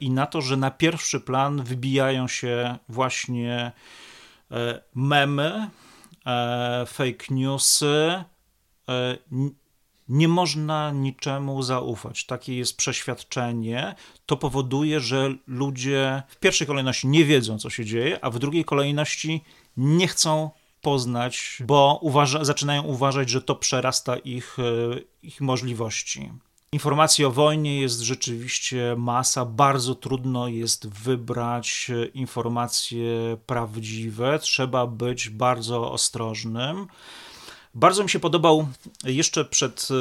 i 0.00 0.10
na 0.10 0.26
to, 0.26 0.40
że 0.40 0.56
na 0.56 0.70
pierwszy 0.70 1.20
plan 1.20 1.62
wybijają 1.62 2.28
się 2.28 2.78
właśnie 2.88 3.72
memy, 4.94 5.70
fake 6.86 7.24
newsy. 7.30 8.24
E, 10.08 10.12
nie 10.12 10.28
można 10.28 10.90
niczemu 10.90 11.62
zaufać. 11.62 12.26
Takie 12.26 12.56
jest 12.56 12.76
przeświadczenie. 12.76 13.94
To 14.26 14.36
powoduje, 14.36 15.00
że 15.00 15.34
ludzie 15.46 16.22
w 16.28 16.36
pierwszej 16.36 16.66
kolejności 16.66 17.08
nie 17.08 17.24
wiedzą, 17.24 17.58
co 17.58 17.70
się 17.70 17.84
dzieje, 17.84 18.24
a 18.24 18.30
w 18.30 18.38
drugiej 18.38 18.64
kolejności 18.64 19.44
nie 19.76 20.08
chcą 20.08 20.50
poznać, 20.80 21.58
bo 21.66 21.98
uważa, 22.02 22.44
zaczynają 22.44 22.82
uważać, 22.82 23.30
że 23.30 23.42
to 23.42 23.54
przerasta 23.54 24.16
ich, 24.16 24.56
e, 24.58 25.00
ich 25.22 25.40
możliwości. 25.40 26.30
Informacji 26.72 27.24
o 27.24 27.30
wojnie 27.30 27.80
jest 27.80 28.00
rzeczywiście 28.00 28.94
masa. 28.98 29.44
Bardzo 29.44 29.94
trudno 29.94 30.48
jest 30.48 30.88
wybrać 30.88 31.90
informacje 32.14 33.36
prawdziwe. 33.46 34.38
Trzeba 34.38 34.86
być 34.86 35.30
bardzo 35.30 35.92
ostrożnym. 35.92 36.86
Bardzo 37.74 38.02
mi 38.02 38.10
się 38.10 38.20
podobał 38.20 38.66
jeszcze 39.04 39.44
przed 39.44 39.88
e, 39.90 39.94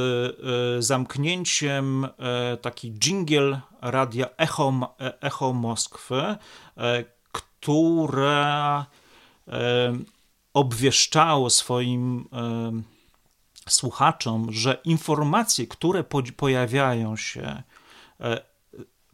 e, 0.78 0.82
zamknięciem 0.82 2.06
e, 2.06 2.58
taki 2.58 2.92
jingle 2.92 3.62
radia 3.82 4.26
Echo, 4.38 4.96
Echo 5.22 5.54
Moskwy, 5.54 6.36
które 7.32 8.86
obwieszczało 10.54 11.50
swoim 11.50 12.30
słuchaczom, 13.70 14.52
że 14.52 14.82
informacje, 14.86 15.68
które 15.68 16.04
pojawiają 16.38 17.16
się 17.16 17.64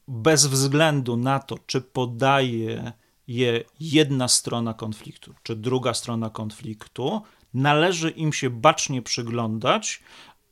bez 0.08 0.46
względu 0.46 1.18
na 1.18 1.40
to, 1.40 1.56
czy 1.66 1.82
podaje 1.82 2.92
je 3.28 3.64
jedna 3.80 4.28
strona 4.28 4.74
konfliktu, 4.74 5.34
czy 5.44 5.56
druga 5.56 5.94
strona 5.94 6.30
konfliktu, 6.30 7.22
należy 7.54 8.10
im 8.10 8.34
się 8.34 8.50
bacznie 8.50 9.02
przyglądać 9.02 10.00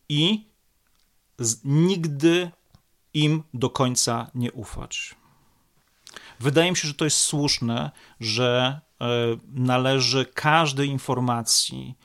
i 0.09 0.45
nigdy 1.63 2.51
im 3.13 3.43
do 3.53 3.69
końca 3.69 4.31
nie 4.35 4.51
ufać. 4.51 5.15
Wydaje 6.39 6.71
mi 6.71 6.77
się, 6.77 6.87
że 6.87 6.93
to 6.93 7.05
jest 7.05 7.17
słuszne, 7.17 7.91
że 8.19 8.81
e, 9.01 9.07
należy 9.53 10.25
każdej 10.25 10.89
informacji, 10.89 11.95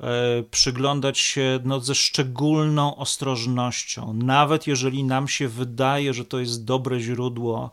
E, 0.00 0.42
przyglądać 0.50 1.18
się 1.18 1.60
no, 1.64 1.80
ze 1.80 1.94
szczególną 1.94 2.96
ostrożnością, 2.96 4.12
nawet 4.12 4.66
jeżeli 4.66 5.04
nam 5.04 5.28
się 5.28 5.48
wydaje, 5.48 6.14
że 6.14 6.24
to 6.24 6.38
jest 6.38 6.64
dobre 6.64 7.00
źródło. 7.00 7.70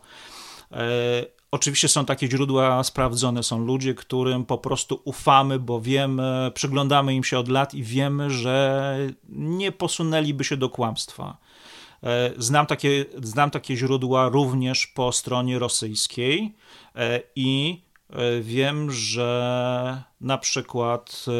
E, 1.52 1.56
oczywiście 1.56 1.88
są 1.88 2.04
takie 2.04 2.30
źródła 2.30 2.84
sprawdzone, 2.84 3.42
są 3.42 3.64
ludzie, 3.64 3.94
którym 3.94 4.44
po 4.44 4.58
prostu 4.58 5.00
ufamy, 5.04 5.58
bo 5.58 5.80
wiemy, 5.80 6.50
przyglądamy 6.54 7.14
im 7.14 7.24
się 7.24 7.38
od 7.38 7.48
lat 7.48 7.74
i 7.74 7.82
wiemy, 7.82 8.30
że 8.30 8.96
nie 9.28 9.72
posunęliby 9.72 10.44
się 10.44 10.56
do 10.56 10.68
kłamstwa. 10.68 11.38
E, 12.02 12.32
znam 12.38 12.66
takie, 12.66 13.04
znam 13.22 13.50
takie 13.50 13.76
źródła 13.76 14.28
również 14.28 14.86
po 14.86 15.12
stronie 15.12 15.58
rosyjskiej 15.58 16.54
i 17.36 17.82
E, 18.12 18.40
wiem, 18.40 18.90
że 18.90 20.02
na 20.20 20.38
przykład 20.38 21.24
e, 21.28 21.32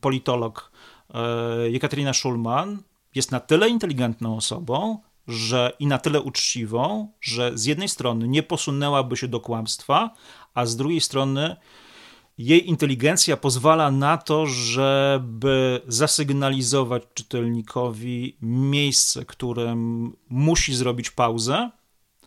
politolog 0.00 0.72
e, 1.14 1.70
Jekaterina 1.70 2.12
Schulman 2.12 2.82
jest 3.14 3.30
na 3.30 3.40
tyle 3.40 3.68
inteligentną 3.68 4.36
osobą, 4.36 4.98
że 5.28 5.72
i 5.78 5.86
na 5.86 5.98
tyle 5.98 6.20
uczciwą, 6.20 7.12
że 7.20 7.58
z 7.58 7.64
jednej 7.64 7.88
strony 7.88 8.28
nie 8.28 8.42
posunęłaby 8.42 9.16
się 9.16 9.28
do 9.28 9.40
kłamstwa, 9.40 10.10
a 10.54 10.66
z 10.66 10.76
drugiej 10.76 11.00
strony 11.00 11.56
jej 12.38 12.68
inteligencja 12.68 13.36
pozwala 13.36 13.90
na 13.90 14.18
to, 14.18 14.46
żeby 14.46 15.80
zasygnalizować 15.86 17.02
czytelnikowi 17.14 18.36
miejsce, 18.42 19.24
którym 19.24 20.12
musi 20.28 20.74
zrobić 20.74 21.10
pauzę. 21.10 21.70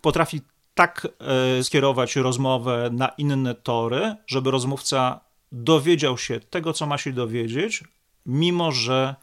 Potrafi 0.02 0.42
tak 0.74 1.08
e, 1.60 1.64
skierować 1.64 2.16
rozmowę 2.16 2.90
na 2.94 3.08
inne 3.08 3.56
tory, 3.56 4.16
żeby 4.28 4.52
rozmówca 4.52 5.20
dowiedział 5.52 6.18
się 6.18 6.40
tego, 6.40 6.74
co 6.74 6.86
ma 6.86 6.98
się 6.98 7.14
dowiedzieć, 7.14 7.84
mimo 8.25 8.72
że 8.72 9.16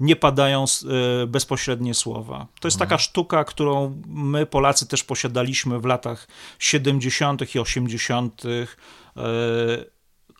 nie 0.00 0.16
padają 0.16 0.64
e, 0.64 1.26
bezpośrednie 1.26 1.94
słowa. 1.94 2.46
To 2.60 2.68
jest 2.68 2.78
taka 2.78 2.98
sztuka, 2.98 3.44
którą 3.44 4.02
my, 4.06 4.46
Polacy, 4.46 4.86
też 4.86 5.04
posiadaliśmy 5.04 5.80
w 5.80 5.84
latach 5.84 6.28
70. 6.58 7.54
i 7.54 7.58
80. 7.58 8.42
E, 8.46 9.20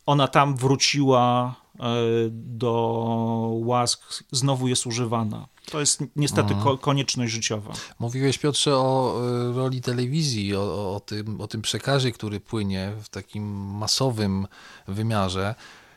ona 0.06 0.28
tam 0.28 0.56
wróciła 0.56 1.54
e, 1.74 1.84
do 2.30 3.50
łask, 3.52 4.02
znowu 4.32 4.68
jest 4.68 4.86
używana. 4.86 5.48
To 5.70 5.80
jest 5.80 6.02
niestety 6.16 6.54
ko 6.54 6.78
konieczność 6.78 7.32
życiowa. 7.32 7.72
Mówiłeś, 7.98 8.38
Piotrze, 8.38 8.76
o 8.76 9.20
roli 9.54 9.80
telewizji, 9.80 10.56
o, 10.56 10.94
o, 10.94 11.00
tym, 11.00 11.40
o 11.40 11.48
tym 11.48 11.62
przekazie, 11.62 12.12
który 12.12 12.40
płynie 12.40 12.92
w 13.02 13.08
takim 13.08 13.44
masowym 13.54 14.46
wymiarze. 14.88 15.54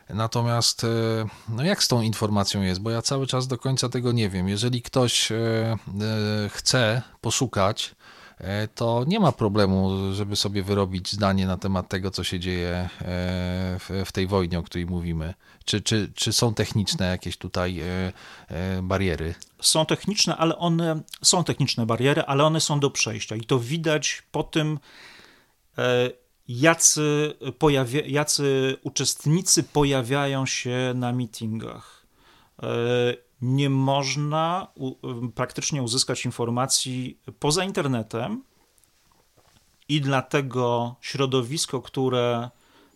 Natomiast 0.10 0.84
e, 0.84 0.88
no 1.50 1.64
jak 1.64 1.84
z 1.84 1.88
tą 1.88 2.02
informacją 2.02 2.62
jest? 2.62 2.82
Bo 2.82 2.90
ja 2.90 3.02
cały 3.02 3.28
czas 3.28 3.48
do 3.48 3.58
końca 3.58 3.90
tego 3.90 4.12
nie 4.12 4.30
wiem. 4.30 4.50
Jeżeli 4.50 4.82
ktoś 4.82 5.32
e, 5.32 5.36
e, 5.36 5.78
chce 6.50 7.02
poszukać, 7.22 7.96
to 8.76 9.04
nie 9.08 9.20
ma 9.20 9.32
problemu, 9.32 9.90
żeby 10.14 10.36
sobie 10.36 10.64
wyrobić 10.64 11.12
zdanie 11.12 11.48
na 11.48 11.58
temat 11.58 11.90
tego, 11.90 12.12
co 12.12 12.24
się 12.24 12.40
dzieje 12.40 12.90
w 14.06 14.12
tej 14.14 14.28
wojnie, 14.28 14.60
o 14.60 14.64
której 14.64 14.86
mówimy. 14.86 15.34
Czy, 15.66 15.82
czy, 15.82 16.12
czy 16.16 16.34
są 16.34 16.54
techniczne 16.54 17.08
jakieś 17.08 17.38
tutaj 17.38 17.82
bariery? 18.84 19.36
Są 19.62 19.86
techniczne, 19.86 20.38
ale 20.38 20.58
one 20.58 21.02
są 21.22 21.44
techniczne 21.44 21.86
bariery, 21.86 22.22
ale 22.22 22.44
one 22.44 22.62
są 22.62 22.80
do 22.80 22.90
przejścia 22.90 23.36
i 23.36 23.42
to 23.42 23.60
widać 23.60 24.24
po 24.32 24.44
tym, 24.44 24.80
jacy, 26.48 27.34
pojawia, 27.60 28.01
jacy 28.06 28.77
uczestnicy 28.84 29.63
pojawiają 29.63 30.46
się 30.46 30.94
na 30.96 31.13
meetingach. 31.13 32.06
E, 32.63 32.68
nie 33.42 33.70
można 33.70 34.68
praktycznie 35.36 35.84
uzyskać 35.84 36.25
informacji 36.25 37.20
poza 37.39 37.63
internetem 37.63 38.44
i 39.89 40.01
dlatego 40.01 40.96
środowisko, 41.01 41.82
które 41.82 42.50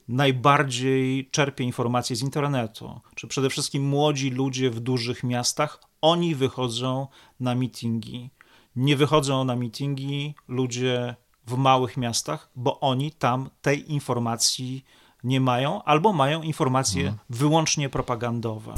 najbardziej 0.08 1.29
czerpie 1.31 1.63
informacje 1.63 2.15
z 2.15 2.22
internetu, 2.22 3.00
czy 3.15 3.27
przede 3.27 3.50
wszystkim 3.50 3.84
młodzi 3.84 4.29
ludzie 4.29 4.70
w 4.70 4.79
dużych 4.79 5.24
miastach, 5.24 5.79
oni 6.01 6.36
wychodzą 6.36 7.08
na 7.39 7.55
meetingi. 7.55 8.29
Nie 8.75 8.96
wychodzą 8.96 9.43
na 9.43 9.55
meetingi 9.55 10.36
ludzie 10.48 11.15
w 11.48 11.57
małych 11.57 11.98
miastach, 11.98 12.50
bo 12.55 12.79
oni 12.79 13.12
tam 13.12 13.50
tej 13.62 13.91
informacji 13.91 14.86
nie 15.24 15.41
mają, 15.41 15.83
albo 15.83 16.13
mają 16.13 16.41
informacje 16.41 17.01
mhm. 17.01 17.19
wyłącznie 17.29 17.89
propagandowe. 17.89 18.74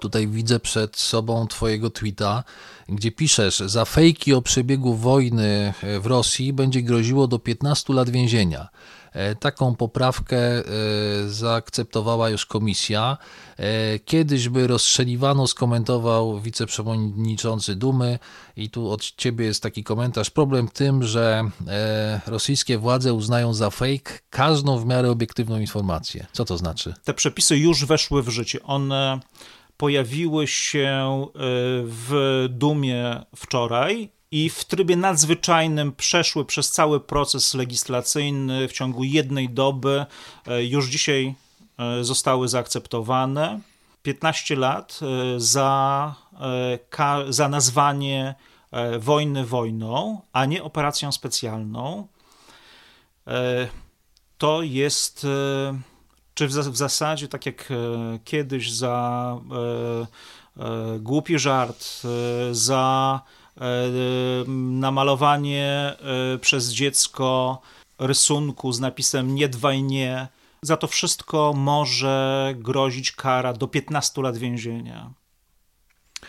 Tutaj 0.00 0.28
widzę 0.28 0.60
przed 0.60 0.96
sobą 0.96 1.46
Twojego 1.46 1.90
tweeta, 1.90 2.44
gdzie 2.88 3.12
piszesz: 3.12 3.58
Za 3.58 3.84
fejki 3.84 4.34
o 4.34 4.42
przebiegu 4.42 4.94
wojny 4.94 5.74
w 6.00 6.06
Rosji 6.06 6.52
będzie 6.52 6.82
groziło 6.82 7.26
do 7.28 7.38
15 7.38 7.92
lat 7.92 8.10
więzienia. 8.10 8.68
E, 9.12 9.34
taką 9.34 9.74
poprawkę 9.74 10.38
e, 10.38 10.62
zaakceptowała 11.26 12.30
już 12.30 12.46
komisja. 12.46 13.18
E, 13.56 13.98
kiedyś 13.98 14.48
by 14.48 14.66
rozstrzeliwano, 14.66 15.46
skomentował 15.46 16.40
wiceprzewodniczący 16.40 17.74
Dumy 17.74 18.18
i 18.56 18.70
tu 18.70 18.90
od 18.90 19.16
ciebie 19.16 19.44
jest 19.44 19.62
taki 19.62 19.84
komentarz. 19.84 20.30
Problem 20.30 20.68
w 20.68 20.72
tym, 20.72 21.02
że 21.02 21.44
rosyjskie 22.26 22.78
władze 22.78 23.14
uznają 23.14 23.54
za 23.54 23.70
fake 23.70 24.18
każdą 24.30 24.78
w 24.78 24.86
miarę 24.86 25.10
obiektywną 25.10 25.60
informację. 25.60 26.26
Co 26.32 26.44
to 26.44 26.58
znaczy? 26.58 26.94
Te 27.04 27.14
przepisy 27.14 27.58
już 27.58 27.84
weszły 27.84 28.22
w 28.22 28.28
życie. 28.28 28.62
One 28.62 29.20
pojawiły 29.76 30.46
się 30.46 31.26
w 31.84 32.46
Dumie 32.50 33.24
wczoraj 33.36 34.10
i 34.32 34.50
w 34.50 34.64
trybie 34.64 34.96
nadzwyczajnym 34.96 35.92
przeszły 35.92 36.44
przez 36.44 36.70
cały 36.70 37.00
proces 37.00 37.54
legislacyjny 37.54 38.68
w 38.68 38.72
ciągu 38.72 39.04
jednej 39.04 39.48
doby. 39.48 40.06
E, 40.46 40.64
już 40.64 40.88
dzisiaj 40.88 41.34
e, 41.78 42.04
zostały 42.04 42.48
zaakceptowane. 42.48 43.60
15 44.02 44.56
lat 44.56 45.00
e, 45.02 45.40
za, 45.40 46.14
za 47.28 47.48
nazwanie 47.48 48.34
wojny 48.98 49.46
wojną, 49.46 50.20
a 50.32 50.44
nie 50.44 50.62
operacją 50.62 51.12
specjalną. 51.12 52.06
To 54.38 54.62
jest, 54.62 55.26
czy 56.34 56.48
w 56.48 56.76
zasadzie, 56.76 57.28
tak 57.28 57.46
jak 57.46 57.68
kiedyś 58.24 58.72
za 58.72 59.36
głupi 61.00 61.38
żart, 61.38 62.02
za 62.52 63.20
namalowanie 64.48 65.96
e, 66.34 66.38
przez 66.38 66.72
dziecko 66.72 67.60
rysunku 67.98 68.72
z 68.72 68.80
napisem 68.80 69.34
nie 69.34 69.48
dwaj 69.48 69.82
nie. 69.82 70.28
Za 70.62 70.76
to 70.76 70.86
wszystko 70.86 71.52
może 71.56 72.54
grozić 72.56 73.12
kara 73.12 73.52
do 73.52 73.68
15 73.68 74.22
lat 74.22 74.36
więzienia. 74.36 75.10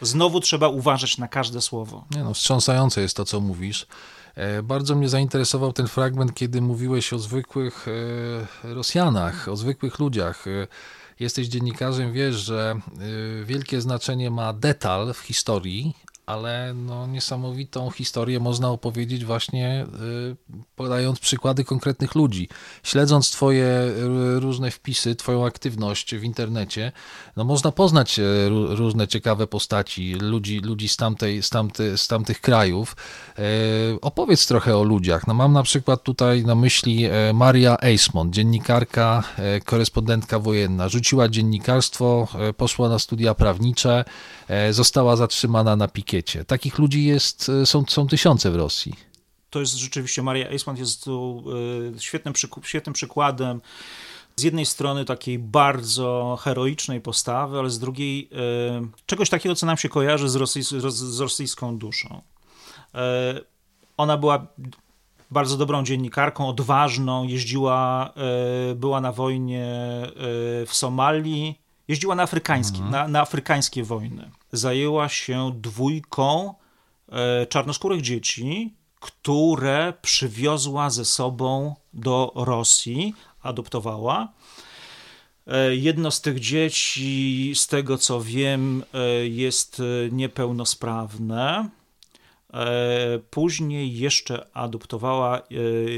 Znowu 0.02 0.40
trzeba 0.40 0.68
uważać 0.68 1.18
na 1.18 1.28
każde 1.28 1.62
słowo. 1.62 2.06
Nie 2.12 2.24
no, 2.24 2.34
wstrząsające 2.34 3.02
jest 3.02 3.18
to, 3.18 3.26
co 3.26 3.40
mówisz. 3.40 3.88
E, 4.36 4.64
bardzo 4.64 4.96
mnie 4.96 5.10
zainteresował 5.10 5.74
ten 5.74 5.88
fragment, 5.88 6.34
kiedy 6.34 6.62
mówiłeś 6.62 7.14
o 7.14 7.20
zwykłych 7.20 7.86
Rosjanach, 8.64 9.48
o 9.48 9.56
zwykłych 9.56 10.00
ludziach. 10.00 10.46
Jesteś 11.20 11.48
dziennikarzem, 11.48 12.14
wiesz, 12.14 12.36
że 12.36 12.76
wielkie 13.44 13.82
znaczenie 13.82 14.32
ma 14.32 14.54
detal 14.54 15.14
w 15.14 15.20
historii, 15.20 15.94
ale 16.26 16.74
no, 16.76 17.08
niesamowitą 17.08 17.90
historię 17.90 18.40
można 18.40 18.70
opowiedzieć 18.70 19.26
właśnie 19.26 19.86
y, 20.32 20.36
podając 20.76 21.20
przykłady 21.20 21.64
konkretnych 21.64 22.16
ludzi. 22.16 22.50
Śledząc 22.84 23.32
Twoje 23.32 23.66
y, 23.66 24.40
różne 24.40 24.72
wpisy, 24.72 25.16
Twoją 25.16 25.46
aktywność 25.46 26.16
w 26.16 26.24
internecie, 26.24 26.92
no 27.36 27.44
można 27.44 27.72
poznać 27.72 28.20
y, 28.20 28.24
różne 28.50 29.08
ciekawe 29.08 29.48
postaci, 29.48 30.14
ludzi, 30.14 30.60
ludzi 30.60 30.90
z, 30.90 30.98
tamtej, 30.98 31.44
z, 31.44 31.50
tamty, 31.50 31.98
z 31.98 32.08
tamtych 32.08 32.42
krajów. 32.42 32.96
Opowiedz 34.02 34.48
trochę 34.48 34.78
o 34.78 34.84
ludziach. 34.84 35.28
No 35.28 35.34
mam 35.34 35.54
na 35.54 35.64
przykład 35.64 36.04
tutaj 36.04 36.46
na 36.46 36.56
myśli 36.56 37.06
Maria 37.34 37.78
Eismont, 37.82 38.34
dziennikarka, 38.34 39.24
korespondentka 39.66 40.40
wojenna. 40.40 40.90
Rzuciła 40.90 41.30
dziennikarstwo, 41.30 42.28
poszła 42.58 42.90
na 42.90 43.00
studia 43.00 43.34
prawnicze, 43.34 44.06
została 44.72 45.16
zatrzymana 45.16 45.76
na 45.76 45.88
pikie 45.88 46.13
Takich 46.48 46.80
ludzi 46.80 47.06
jest, 47.06 47.50
e, 47.50 47.66
są, 47.66 47.86
są 47.88 48.08
tysiące 48.08 48.52
w 48.52 48.56
Rosji. 48.56 48.94
To 49.50 49.60
jest 49.60 49.74
rzeczywiście, 49.74 50.22
Maria 50.24 50.50
Eisman 50.50 50.78
jest 50.78 51.04
tu 51.04 51.44
e, 51.96 52.00
świetnym, 52.00 52.34
świetnym 52.64 52.94
przykładem 52.94 53.62
z 54.36 54.44
jednej 54.44 54.66
strony 54.66 55.06
takiej 55.06 55.40
bardzo 55.40 56.38
heroicznej 56.42 57.02
postawy, 57.02 57.60
ale 57.60 57.70
z 57.70 57.80
drugiej 57.80 58.30
e, 58.32 58.88
czegoś 59.06 59.30
takiego, 59.30 59.56
co 59.56 59.66
nam 59.66 59.78
się 59.78 59.90
kojarzy 59.90 60.30
z, 60.30 60.54
z 60.94 61.20
rosyjską 61.20 61.78
duszą. 61.78 62.22
Ona 63.98 64.18
była 64.18 64.48
bardzo 65.32 65.58
dobrą 65.58 65.84
dziennikarką, 65.84 66.48
odważną, 66.48 67.24
jeździła, 67.24 68.14
była 68.76 69.02
na 69.02 69.12
wojnie 69.12 69.68
w 70.66 70.70
Somalii, 70.72 71.60
jeździła 71.88 72.16
na, 72.16 72.24
afrykańskie, 72.24 72.78
mhm. 72.78 72.92
na, 72.92 73.08
na 73.08 73.22
afrykańskie 73.22 73.84
wojny 73.84 74.32
zajęła 74.54 75.10
się 75.10 75.52
dwójką 75.62 76.54
e, 77.10 77.46
czarnoskórych 77.46 78.02
dzieci, 78.02 78.74
które 79.00 79.94
przywiozła 80.02 80.90
ze 80.90 81.06
sobą 81.06 81.76
do 81.94 82.32
Rosji, 82.36 83.16
adoptowała. 83.42 84.34
E, 85.48 85.76
jedno 85.76 86.12
z 86.12 86.22
tych 86.22 86.40
dzieci, 86.40 87.54
z 87.56 87.68
tego 87.68 87.98
co 87.98 88.22
wiem, 88.22 88.84
e, 88.94 89.28
jest 89.28 89.82
niepełnosprawne. 90.12 91.70
Później 93.30 93.98
jeszcze 93.98 94.48
adoptowała 94.54 95.42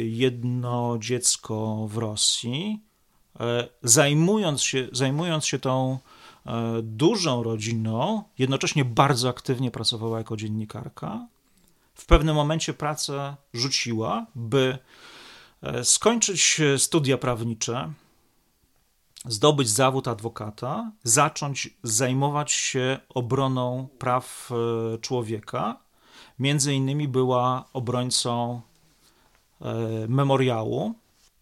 jedno 0.04 0.98
dziecko 1.00 1.88
w 1.90 1.98
Rosji. 1.98 2.80
Zajmując 3.84 4.64
się, 4.64 4.88
zajmując 4.92 5.46
się 5.46 5.60
tą 5.60 6.00
dużą 6.84 7.44
rodziną, 7.44 8.24
jednocześnie 8.38 8.86
bardzo 8.86 9.30
aktywnie 9.30 9.72
pracowała 9.72 10.18
jako 10.18 10.38
dziennikarka. 10.38 11.28
W 11.96 12.06
pewnym 12.06 12.36
momencie 12.36 12.74
pracę 12.74 13.36
rzuciła, 13.54 14.26
by 14.36 14.78
e, 15.62 15.84
skończyć 15.84 16.62
studia 16.78 17.18
prawnicze, 17.18 17.94
zdobyć 19.26 19.70
zawód 19.70 20.08
adwokata, 20.08 20.92
zacząć 21.04 21.70
zajmować 21.84 22.52
się 22.52 23.00
obroną 23.10 23.88
praw 24.00 24.52
e, 24.52 24.98
człowieka. 24.98 25.78
Między 26.40 26.74
innymi 26.74 27.08
była 27.08 27.66
obrońcą 27.74 28.62
e, 29.62 29.74
memoriału 30.08 30.94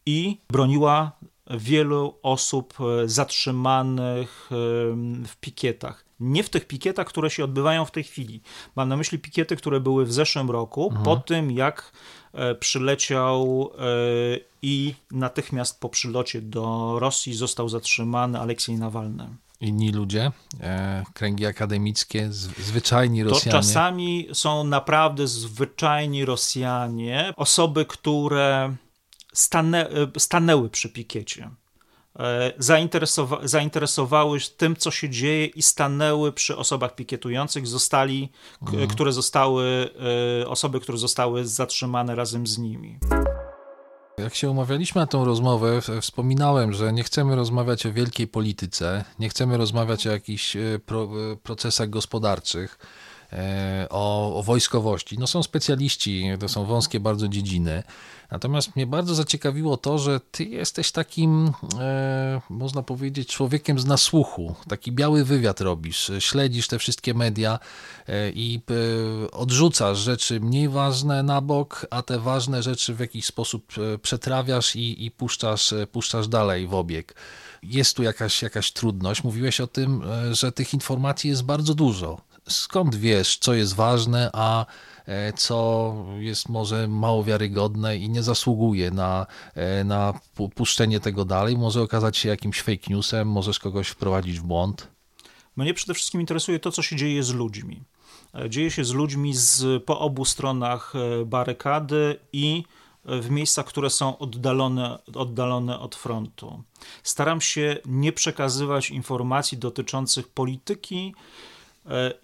i 0.05 0.37
broniła 0.49 1.11
wielu 1.49 2.19
osób 2.23 2.73
e, 2.79 3.09
zatrzymanych 3.09 4.47
w 5.27 5.35
pikietach. 5.39 6.05
Nie 6.19 6.43
w 6.43 6.49
tych 6.49 6.67
pikietach, 6.67 7.07
które 7.07 7.29
się 7.29 7.43
odbywają 7.43 7.85
w 7.85 7.91
tej 7.91 8.03
chwili. 8.03 8.41
Mam 8.75 8.89
na 8.89 8.97
myśli 8.97 9.19
pikiety, 9.19 9.55
które 9.55 9.79
były 9.79 10.05
w 10.05 10.13
zeszłym 10.13 10.51
roku, 10.51 10.87
mhm. 10.87 11.05
po 11.05 11.15
tym 11.15 11.51
jak 11.51 11.91
przyleciał 12.59 13.69
i 14.61 14.95
natychmiast 15.11 15.79
po 15.79 15.89
przylocie 15.89 16.41
do 16.41 16.95
Rosji 16.99 17.33
został 17.33 17.69
zatrzymany 17.69 18.39
Aleksiej 18.39 18.75
Nawalny. 18.75 19.29
Inni 19.63 19.91
ludzie, 19.91 20.31
e, 20.61 21.03
kręgi 21.13 21.45
akademickie, 21.45 22.27
zwyczajni 22.31 23.23
Rosjanie. 23.23 23.51
To 23.51 23.57
czasami 23.57 24.27
są 24.33 24.63
naprawdę 24.63 25.27
zwyczajni 25.27 26.25
Rosjanie, 26.25 27.33
osoby, 27.37 27.85
które 27.85 28.75
stane, 29.33 29.89
stanęły 30.17 30.69
przy 30.69 30.89
pikiecie. 30.89 31.49
E, 32.19 32.53
zainteresowa 32.57 33.39
zainteresowały 33.43 34.39
tym, 34.57 34.75
co 34.75 34.91
się 34.91 35.09
dzieje 35.09 35.45
i 35.45 35.61
stanęły 35.61 36.31
przy 36.31 36.57
osobach 36.57 36.95
pikietujących, 36.95 37.67
zostali, 37.67 38.29
mhm. 38.61 38.87
które 38.87 39.11
zostały, 39.11 39.89
e, 40.41 40.47
osoby, 40.47 40.79
które 40.79 40.97
zostały 40.97 41.45
zatrzymane 41.45 42.15
razem 42.15 42.47
z 42.47 42.57
nimi. 42.57 42.99
Jak 44.17 44.35
się 44.35 44.49
umawialiśmy 44.49 45.01
na 45.01 45.07
tą 45.07 45.25
rozmowę, 45.25 45.81
wspominałem, 46.01 46.73
że 46.73 46.93
nie 46.93 47.03
chcemy 47.03 47.35
rozmawiać 47.35 47.85
o 47.85 47.93
wielkiej 47.93 48.27
polityce, 48.27 49.05
nie 49.19 49.29
chcemy 49.29 49.57
rozmawiać 49.57 50.07
o 50.07 50.11
jakichś 50.11 50.55
e, 50.55 50.79
pro, 50.85 51.03
e, 51.03 51.35
procesach 51.35 51.89
gospodarczych, 51.89 52.77
e, 52.79 53.12
o, 53.89 54.35
o 54.35 54.43
wojskowości. 54.43 55.19
No 55.19 55.27
są 55.27 55.43
specjaliści, 55.43 56.23
to 56.39 56.49
są 56.49 56.65
wąskie 56.65 56.99
bardzo 56.99 57.27
dziedziny. 57.27 57.83
Natomiast 58.33 58.75
mnie 58.75 58.87
bardzo 58.87 59.15
zaciekawiło 59.15 59.77
to, 59.77 59.99
że 59.99 60.19
ty 60.31 60.43
jesteś 60.43 60.91
takim, 60.91 61.51
e, 61.79 62.41
można 62.49 62.83
powiedzieć, 62.83 63.27
człowiekiem 63.29 63.79
z 63.79 63.85
nasłuchu. 63.85 64.55
Taki 64.67 64.91
biały 64.91 65.25
wywiad 65.25 65.61
robisz, 65.61 66.11
śledzisz 66.19 66.67
te 66.67 66.79
wszystkie 66.79 67.13
media 67.13 67.59
e, 68.07 68.29
i 68.29 68.61
e, 69.25 69.31
odrzucasz 69.31 69.97
rzeczy 69.97 70.39
mniej 70.39 70.69
ważne 70.69 71.23
na 71.23 71.41
bok, 71.41 71.85
a 71.89 72.01
te 72.01 72.19
ważne 72.19 72.63
rzeczy 72.63 72.93
w 72.93 72.99
jakiś 72.99 73.25
sposób 73.25 73.73
e, 73.77 73.97
przetrawiasz 73.97 74.75
i, 74.75 75.05
i 75.05 75.11
puszczasz, 75.11 75.73
e, 75.73 75.87
puszczasz 75.87 76.27
dalej 76.27 76.67
w 76.67 76.73
obieg. 76.73 77.15
Jest 77.63 77.95
tu 77.95 78.03
jakaś, 78.03 78.41
jakaś 78.41 78.71
trudność. 78.71 79.23
Mówiłeś 79.23 79.61
o 79.61 79.67
tym, 79.67 80.01
e, 80.03 80.35
że 80.35 80.51
tych 80.51 80.73
informacji 80.73 81.29
jest 81.29 81.43
bardzo 81.43 81.73
dużo. 81.75 82.21
Skąd 82.49 82.95
wiesz, 82.95 83.37
co 83.37 83.53
jest 83.53 83.75
ważne, 83.75 84.29
a 84.33 84.65
E, 85.05 85.33
co 85.33 85.95
jest 86.19 86.49
może 86.49 86.87
mało 86.87 87.23
wiarygodne 87.23 87.97
i 87.97 88.09
nie 88.09 88.23
zasługuje 88.23 88.91
na, 88.91 89.25
e, 89.55 89.83
na 89.83 90.19
puszczenie 90.55 90.99
tego 90.99 91.25
dalej. 91.25 91.57
Może 91.57 91.81
okazać 91.81 92.17
się 92.17 92.29
jakimś 92.29 92.61
fake 92.61 92.83
newsem, 92.89 93.27
możesz 93.27 93.59
kogoś 93.59 93.87
wprowadzić 93.87 94.39
w 94.39 94.43
błąd. 94.43 94.87
Mnie 95.55 95.73
przede 95.73 95.93
wszystkim 95.93 96.21
interesuje 96.21 96.59
to, 96.59 96.71
co 96.71 96.81
się 96.81 96.95
dzieje 96.95 97.23
z 97.23 97.33
ludźmi. 97.33 97.83
E, 98.33 98.49
dzieje 98.49 98.71
się 98.71 98.85
z 98.85 98.93
ludźmi 98.93 99.33
z, 99.35 99.83
po 99.83 99.99
obu 99.99 100.25
stronach 100.25 100.93
barykady 101.25 102.19
i 102.33 102.63
w 103.05 103.29
miejscach, 103.29 103.65
które 103.65 103.89
są 103.89 104.17
oddalone, 104.17 104.99
oddalone 105.15 105.79
od 105.79 105.95
frontu. 105.95 106.63
Staram 107.03 107.41
się 107.41 107.77
nie 107.85 108.11
przekazywać 108.11 108.91
informacji 108.91 109.57
dotyczących 109.57 110.27
polityki, 110.27 111.15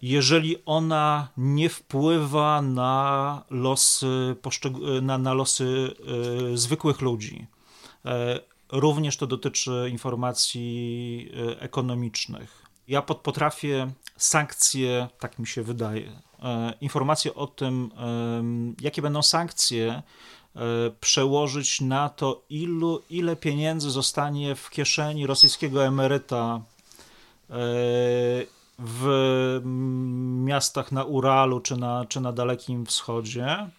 jeżeli 0.02 0.56
ona 0.66 1.28
nie 1.36 1.68
wpływa 1.68 2.62
na 2.62 3.44
losy, 3.50 4.36
na, 5.02 5.18
na 5.18 5.34
losy 5.34 5.94
e, 6.52 6.56
zwykłych 6.56 7.00
ludzi. 7.00 7.46
E, 8.04 8.40
również 8.72 9.16
to 9.16 9.26
dotyczy 9.26 9.88
informacji 9.90 11.32
ekonomicznych. 11.58 12.62
Ja 12.88 13.02
potrafię 13.02 13.92
sankcje, 14.16 15.08
tak 15.18 15.38
mi 15.38 15.46
się 15.46 15.62
wydaje, 15.62 16.12
informacje 16.80 17.34
o 17.34 17.46
tym, 17.46 17.90
jakie 18.80 19.02
będą 19.02 19.22
sankcje, 19.22 20.02
przełożyć 21.00 21.80
na 21.80 22.08
to, 22.08 22.42
ilu, 22.50 23.02
ile 23.10 23.36
pieniędzy 23.36 23.90
zostanie 23.90 24.54
w 24.54 24.70
kieszeni 24.70 25.26
rosyjskiego 25.26 25.84
emeryta 25.84 26.60
w 28.80 29.60
miastach 30.44 30.92
na 30.92 31.04
Uralu 31.04 31.60
czy 31.60 31.76
na, 31.76 32.04
czy 32.08 32.20
na 32.20 32.32
Dalekim 32.32 32.86
Wschodzie. 32.86 33.70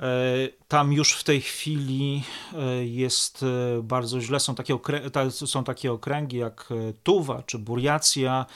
E, 0.00 0.48
tam 0.68 0.92
już 0.92 1.12
w 1.12 1.24
tej 1.24 1.40
chwili 1.40 2.22
e, 2.52 2.86
jest 2.86 3.42
e, 3.42 3.82
bardzo 3.82 4.20
źle. 4.20 4.40
Są 4.40 4.54
takie, 4.54 4.78
są 5.30 5.64
takie 5.64 5.92
okręgi 5.92 6.36
jak 6.36 6.68
Tuwa 7.02 7.42
czy 7.42 7.58
Buriacja, 7.58 8.46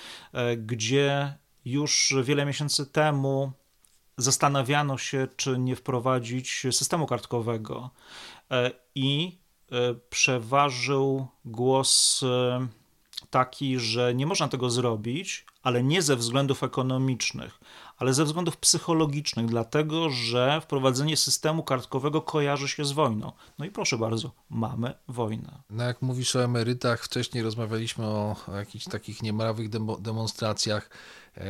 gdzie 0.57 1.35
już 1.64 2.14
wiele 2.23 2.47
miesięcy 2.47 2.87
temu 2.87 3.53
zastanawiano 4.16 4.99
się, 4.99 5.29
czy 5.37 5.59
nie 5.59 5.77
wprowadzić 5.77 6.66
systemu 6.71 7.07
kartkowego. 7.07 7.90
I 8.95 9.38
przeważył 10.11 11.27
głos 11.45 12.25
taki, 13.30 13.78
że 13.78 14.14
nie 14.14 14.26
można 14.26 14.48
tego 14.48 14.70
zrobić, 14.70 15.44
ale 15.62 15.83
nie 15.83 16.02
ze 16.02 16.16
względów 16.16 16.62
ekonomicznych, 16.62 17.61
ale 18.00 18.14
ze 18.14 18.24
względów 18.24 18.56
psychologicznych, 18.56 19.46
dlatego 19.46 20.10
że 20.10 20.60
wprowadzenie 20.60 21.16
systemu 21.16 21.62
kartkowego 21.62 22.22
kojarzy 22.22 22.68
się 22.68 22.84
z 22.84 22.92
wojną. 22.92 23.32
No 23.58 23.64
i 23.64 23.70
proszę 23.70 23.98
bardzo, 23.98 24.30
mamy 24.50 24.94
wojnę. 25.08 25.62
No 25.70 25.84
jak 25.84 26.02
mówisz 26.02 26.36
o 26.36 26.44
emerytach, 26.44 27.04
wcześniej 27.04 27.42
rozmawialiśmy 27.42 28.06
o, 28.06 28.36
jakichś 28.54 28.84
takich 28.84 29.22
niemrawych 29.22 29.68
demonstracjach. 30.00 30.90
E, 31.36 31.44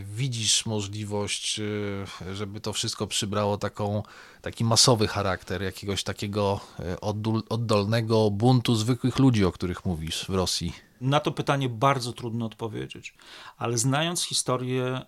widzisz 0.00 0.66
możliwość, 0.66 1.60
e, 1.60 2.34
żeby 2.34 2.60
to 2.60 2.72
wszystko 2.72 3.06
przybrało 3.06 3.58
taką, 3.58 4.02
taki 4.42 4.64
masowy 4.64 5.08
charakter, 5.08 5.62
jakiegoś 5.62 6.04
takiego 6.04 6.60
e, 6.80 7.00
oddolnego 7.48 8.30
buntu 8.30 8.74
zwykłych 8.74 9.18
ludzi, 9.18 9.44
o 9.44 9.52
których 9.52 9.84
mówisz 9.84 10.24
w 10.28 10.34
Rosji? 10.34 10.72
Na 11.00 11.20
to 11.20 11.32
pytanie 11.32 11.68
bardzo 11.68 12.12
trudno 12.12 12.46
odpowiedzieć, 12.46 13.14
ale 13.56 13.78
znając 13.78 14.24
historię 14.24 15.06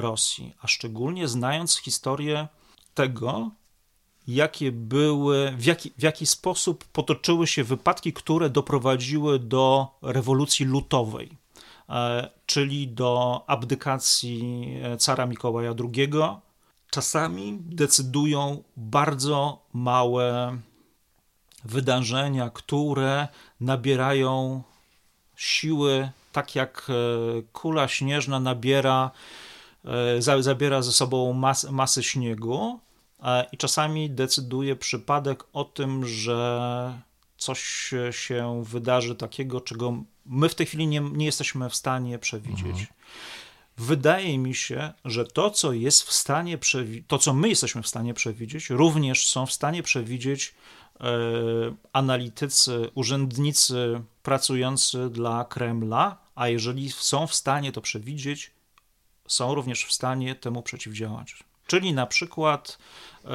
Rosji, 0.00 0.54
a 0.62 0.66
szczególnie 0.66 1.28
znając 1.28 1.76
historię 1.76 2.48
tego, 2.94 3.50
jakie 4.28 4.72
były, 4.72 5.52
w 5.56 5.64
jaki, 5.64 5.92
w 5.98 6.02
jaki 6.02 6.26
sposób 6.26 6.84
potoczyły 6.84 7.46
się 7.46 7.64
wypadki, 7.64 8.12
które 8.12 8.50
doprowadziły 8.50 9.38
do 9.38 9.88
rewolucji 10.02 10.66
lutowej, 10.66 11.28
e, 11.88 12.30
czyli 12.46 12.88
do 12.88 13.44
abdykacji 13.46 14.66
e, 14.82 14.96
cara 14.96 15.26
Mikołaja 15.26 15.74
II, 15.80 16.10
czasami 16.90 17.58
decydują 17.60 18.62
bardzo 18.76 19.62
małe 19.72 20.58
wydarzenia, 21.64 22.50
które 22.50 23.28
nabierają 23.60 24.62
siły, 25.36 26.10
tak 26.32 26.54
jak 26.54 26.86
e, 26.90 26.92
kula 27.52 27.88
śnieżna 27.88 28.40
nabiera, 28.40 29.10
zabiera 30.38 30.82
ze 30.82 30.92
sobą 30.92 31.32
mas, 31.32 31.70
masę 31.70 32.02
śniegu 32.02 32.80
e, 33.22 33.46
i 33.52 33.56
czasami 33.56 34.10
decyduje 34.10 34.76
przypadek 34.76 35.44
o 35.52 35.64
tym, 35.64 36.06
że 36.06 36.98
coś 37.36 37.92
się 38.10 38.62
wydarzy 38.64 39.14
takiego, 39.14 39.60
czego 39.60 40.02
my 40.26 40.48
w 40.48 40.54
tej 40.54 40.66
chwili 40.66 40.86
nie, 40.86 41.00
nie 41.00 41.26
jesteśmy 41.26 41.70
w 41.70 41.76
stanie 41.76 42.18
przewidzieć. 42.18 42.66
Mhm. 42.66 42.86
Wydaje 43.76 44.38
mi 44.38 44.54
się, 44.54 44.92
że 45.04 45.24
to, 45.26 45.50
co 45.50 45.72
jest 45.72 46.02
w 46.02 46.12
stanie 46.12 46.58
to, 47.06 47.18
co 47.18 47.34
my 47.34 47.48
jesteśmy 47.48 47.82
w 47.82 47.88
stanie 47.88 48.14
przewidzieć, 48.14 48.70
również 48.70 49.28
są 49.28 49.46
w 49.46 49.52
stanie 49.52 49.82
przewidzieć 49.82 50.54
E, 51.00 51.10
analitycy, 51.92 52.90
urzędnicy 52.94 54.00
pracujący 54.22 55.10
dla 55.10 55.44
Kremla, 55.44 56.16
a 56.34 56.48
jeżeli 56.48 56.90
są 56.90 57.26
w 57.26 57.34
stanie 57.34 57.72
to 57.72 57.80
przewidzieć, 57.80 58.50
są 59.28 59.54
również 59.54 59.84
w 59.84 59.92
stanie 59.92 60.34
temu 60.34 60.62
przeciwdziałać. 60.62 61.44
Czyli 61.66 61.92
na 61.92 62.06
przykład 62.06 62.78
e, 63.24 63.28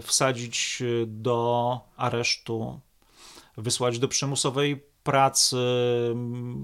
wsadzić 0.00 0.82
do 1.06 1.80
aresztu, 1.96 2.80
wysłać 3.56 3.98
do 3.98 4.08
przymusowej 4.08 4.82
pracy 5.02 5.56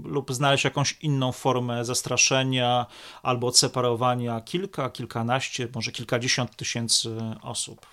lub 0.03 0.33
znaleźć 0.33 0.63
jakąś 0.63 0.97
inną 1.01 1.31
formę 1.31 1.85
zastraszenia 1.85 2.85
albo 3.23 3.47
odseparowania 3.47 4.41
kilka, 4.41 4.89
kilkanaście, 4.89 5.67
może 5.75 5.91
kilkadziesiąt 5.91 6.55
tysięcy 6.55 7.17
osób. 7.41 7.85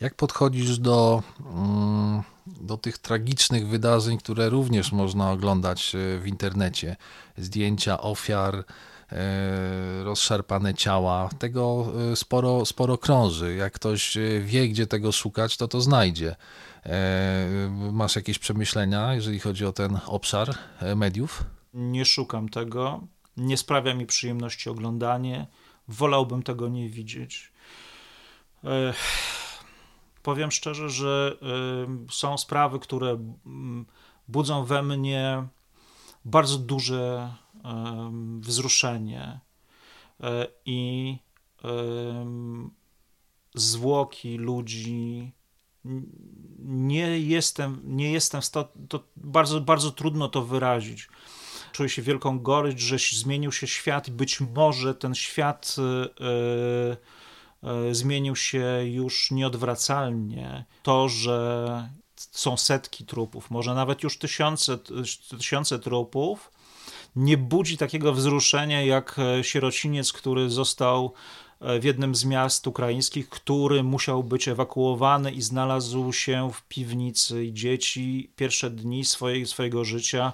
Jak 0.00 0.14
podchodzisz 0.14 0.78
do 0.78 1.22
mm, 1.40 2.22
do 2.46 2.76
tych 2.76 2.98
tragicznych 2.98 3.68
wydarzeń, 3.68 4.18
które 4.18 4.48
również 4.48 4.92
można 4.92 5.30
oglądać 5.30 5.92
w 6.20 6.26
internecie. 6.26 6.96
Zdjęcia 7.36 8.00
ofiar, 8.00 8.64
rozszarpane 10.04 10.74
ciała. 10.74 11.28
Tego 11.38 11.92
sporo, 12.14 12.64
sporo 12.64 12.98
krąży. 12.98 13.54
Jak 13.54 13.72
ktoś 13.72 14.18
wie, 14.40 14.68
gdzie 14.68 14.86
tego 14.86 15.12
szukać, 15.12 15.56
to 15.56 15.68
to 15.68 15.80
znajdzie. 15.80 16.36
Masz 17.92 18.16
jakieś 18.16 18.38
przemyślenia, 18.38 19.14
jeżeli 19.14 19.40
chodzi 19.40 19.66
o 19.66 19.72
ten 19.72 19.98
obszar 20.06 20.54
mediów? 20.96 21.44
Nie 21.74 22.04
szukam 22.04 22.48
tego. 22.48 23.00
Nie 23.36 23.56
sprawia 23.56 23.94
mi 23.94 24.06
przyjemności 24.06 24.70
oglądanie. 24.70 25.46
Wolałbym 25.88 26.42
tego 26.42 26.68
nie 26.68 26.88
widzieć. 26.88 27.52
Powiem 30.22 30.50
szczerze, 30.50 30.90
że 30.90 31.36
są 32.10 32.38
sprawy, 32.38 32.78
które 32.78 33.18
budzą 34.28 34.64
we 34.64 34.82
mnie 34.82 35.46
bardzo 36.24 36.58
duże 36.58 37.34
wzruszenie 38.40 39.40
e, 40.20 40.46
i 40.66 41.16
zwłoki 43.54 44.36
ludzi. 44.36 45.32
Nie 46.58 47.18
jestem, 47.20 47.80
nie 47.84 48.12
jestem 48.12 48.40
w 48.40 48.44
stanie, 48.44 48.66
bardzo, 49.16 49.60
bardzo 49.60 49.90
trudno 49.90 50.28
to 50.28 50.42
wyrazić. 50.42 51.08
Czuję 51.72 51.88
się 51.88 52.02
wielką 52.02 52.38
gorycz, 52.38 52.80
że 52.80 52.96
zmienił 52.98 53.52
się 53.52 53.66
świat 53.66 54.08
i 54.08 54.12
być 54.12 54.40
może 54.40 54.94
ten 54.94 55.14
świat 55.14 55.76
e, 55.78 56.96
e, 57.68 57.94
zmienił 57.94 58.36
się 58.36 58.80
już 58.84 59.30
nieodwracalnie. 59.30 60.64
To, 60.82 61.08
że 61.08 61.88
są 62.32 62.56
setki 62.56 63.04
trupów, 63.04 63.50
może 63.50 63.74
nawet 63.74 64.02
już 64.02 64.18
tysiące, 64.18 64.78
tysiące 65.38 65.78
trupów, 65.78 66.50
nie 67.16 67.36
budzi 67.38 67.76
takiego 67.76 68.12
wzruszenia 68.12 68.82
jak 68.82 69.18
e, 69.18 69.44
sierociniec, 69.44 70.12
który 70.12 70.50
został 70.50 71.12
e, 71.60 71.80
w 71.80 71.84
jednym 71.84 72.14
z 72.14 72.24
miast 72.24 72.66
ukraińskich, 72.66 73.28
który 73.28 73.82
musiał 73.82 74.22
być 74.22 74.48
ewakuowany 74.48 75.32
i 75.32 75.42
znalazł 75.42 76.12
się 76.12 76.50
w 76.52 76.62
piwnicy. 76.62 77.44
I 77.44 77.52
dzieci 77.52 78.30
pierwsze 78.36 78.70
dni 78.70 79.04
swojej, 79.04 79.46
swojego 79.46 79.84
życia 79.84 80.32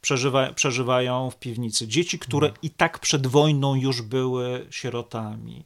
przeżywa, 0.00 0.52
przeżywają 0.52 1.30
w 1.30 1.36
piwnicy. 1.36 1.88
Dzieci, 1.88 2.18
które 2.18 2.46
hmm. 2.46 2.62
i 2.62 2.70
tak 2.70 2.98
przed 2.98 3.26
wojną 3.26 3.74
już 3.74 4.02
były 4.02 4.66
sierotami. 4.70 5.64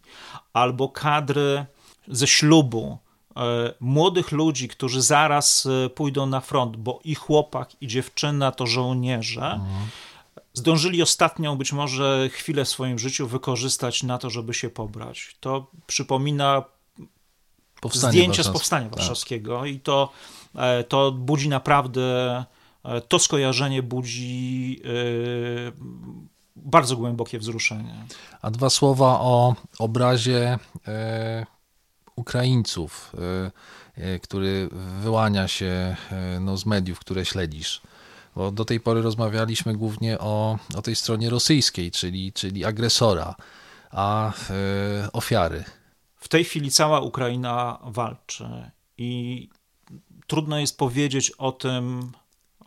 Albo 0.52 0.88
kadry 0.88 1.66
ze 2.08 2.26
ślubu, 2.26 2.98
młodych 3.80 4.32
ludzi, 4.32 4.68
którzy 4.68 5.02
zaraz 5.02 5.68
pójdą 5.94 6.26
na 6.26 6.40
front, 6.40 6.76
bo 6.76 7.00
i 7.04 7.14
chłopak, 7.14 7.70
i 7.80 7.86
dziewczyna 7.86 8.52
to 8.52 8.66
żołnierze. 8.66 9.44
Mhm 9.44 9.88
zdążyli 10.54 11.02
ostatnią 11.02 11.56
być 11.56 11.72
może 11.72 12.28
chwilę 12.32 12.64
w 12.64 12.68
swoim 12.68 12.98
życiu 12.98 13.28
wykorzystać 13.28 14.02
na 14.02 14.18
to, 14.18 14.30
żeby 14.30 14.54
się 14.54 14.70
pobrać. 14.70 15.36
To 15.40 15.66
przypomina 15.86 16.64
Powstanie 17.80 18.12
zdjęcie 18.12 18.44
z 18.44 18.48
Powstania 18.48 18.88
tak. 18.88 18.98
Warszawskiego 18.98 19.60
tak. 19.60 19.68
i 19.68 19.80
to, 19.80 20.12
e, 20.54 20.84
to 20.84 21.12
budzi 21.12 21.48
naprawdę, 21.48 22.44
e, 22.84 23.00
to 23.00 23.18
skojarzenie 23.18 23.82
budzi 23.82 24.80
e, 24.84 25.72
bardzo 26.56 26.96
głębokie 26.96 27.38
wzruszenie. 27.38 28.06
A 28.42 28.50
dwa 28.50 28.70
słowa 28.70 29.20
o 29.20 29.54
obrazie 29.78 30.58
Ukraińców, 32.16 33.16
który 34.22 34.68
wyłania 35.00 35.48
się 35.48 35.96
no, 36.40 36.56
z 36.56 36.66
mediów, 36.66 36.98
które 36.98 37.24
śledzisz. 37.24 37.82
Bo 38.36 38.50
do 38.50 38.64
tej 38.64 38.80
pory 38.80 39.02
rozmawialiśmy 39.02 39.76
głównie 39.76 40.18
o, 40.18 40.58
o 40.74 40.82
tej 40.82 40.96
stronie 40.96 41.30
rosyjskiej, 41.30 41.90
czyli, 41.90 42.32
czyli 42.32 42.64
agresora, 42.64 43.34
a 43.90 44.32
e, 44.50 45.12
ofiary. 45.12 45.64
W 46.16 46.28
tej 46.28 46.44
chwili 46.44 46.70
cała 46.70 47.00
Ukraina 47.00 47.78
walczy 47.82 48.70
i 48.98 49.48
trudno 50.26 50.58
jest 50.58 50.78
powiedzieć 50.78 51.30
o 51.30 51.52
tym, 51.52 52.12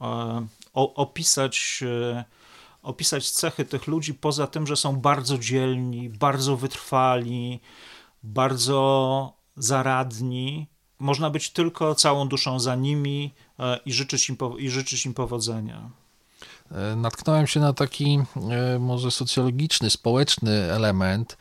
e, 0.02 0.48
o, 0.74 0.94
opisać, 0.94 1.84
e, 2.12 2.24
opisać 2.82 3.32
cechy 3.32 3.66
tych 3.66 3.88
ludzi, 3.88 4.14
poza 4.14 4.48
tym, 4.48 4.68
że 4.68 4.76
są 4.76 4.96
bardzo 4.96 5.38
dzielni, 5.38 6.10
bardzo 6.10 6.58
wytrwali, 6.58 7.60
bardzo 8.26 9.34
zaradni. 9.58 10.68
Można 11.00 11.30
być 11.30 11.50
tylko 11.50 11.96
całą 11.96 12.28
duszą 12.28 12.60
za 12.60 12.76
nimi, 12.76 13.34
E, 13.60 13.80
i 13.86 13.94
życzyć 13.94 14.30
im, 14.30 14.38
i 14.58 14.70
życzyć 14.70 15.06
im 15.06 15.14
powodzenia. 15.14 15.90
E, 16.72 16.96
natknąłem 16.96 17.48
się 17.48 17.60
na 17.60 17.74
taki 17.74 18.20
e, 18.52 18.80
może 18.80 19.12
socjologiczny, 19.12 19.90
społeczny 19.90 20.52
element. 20.52 21.38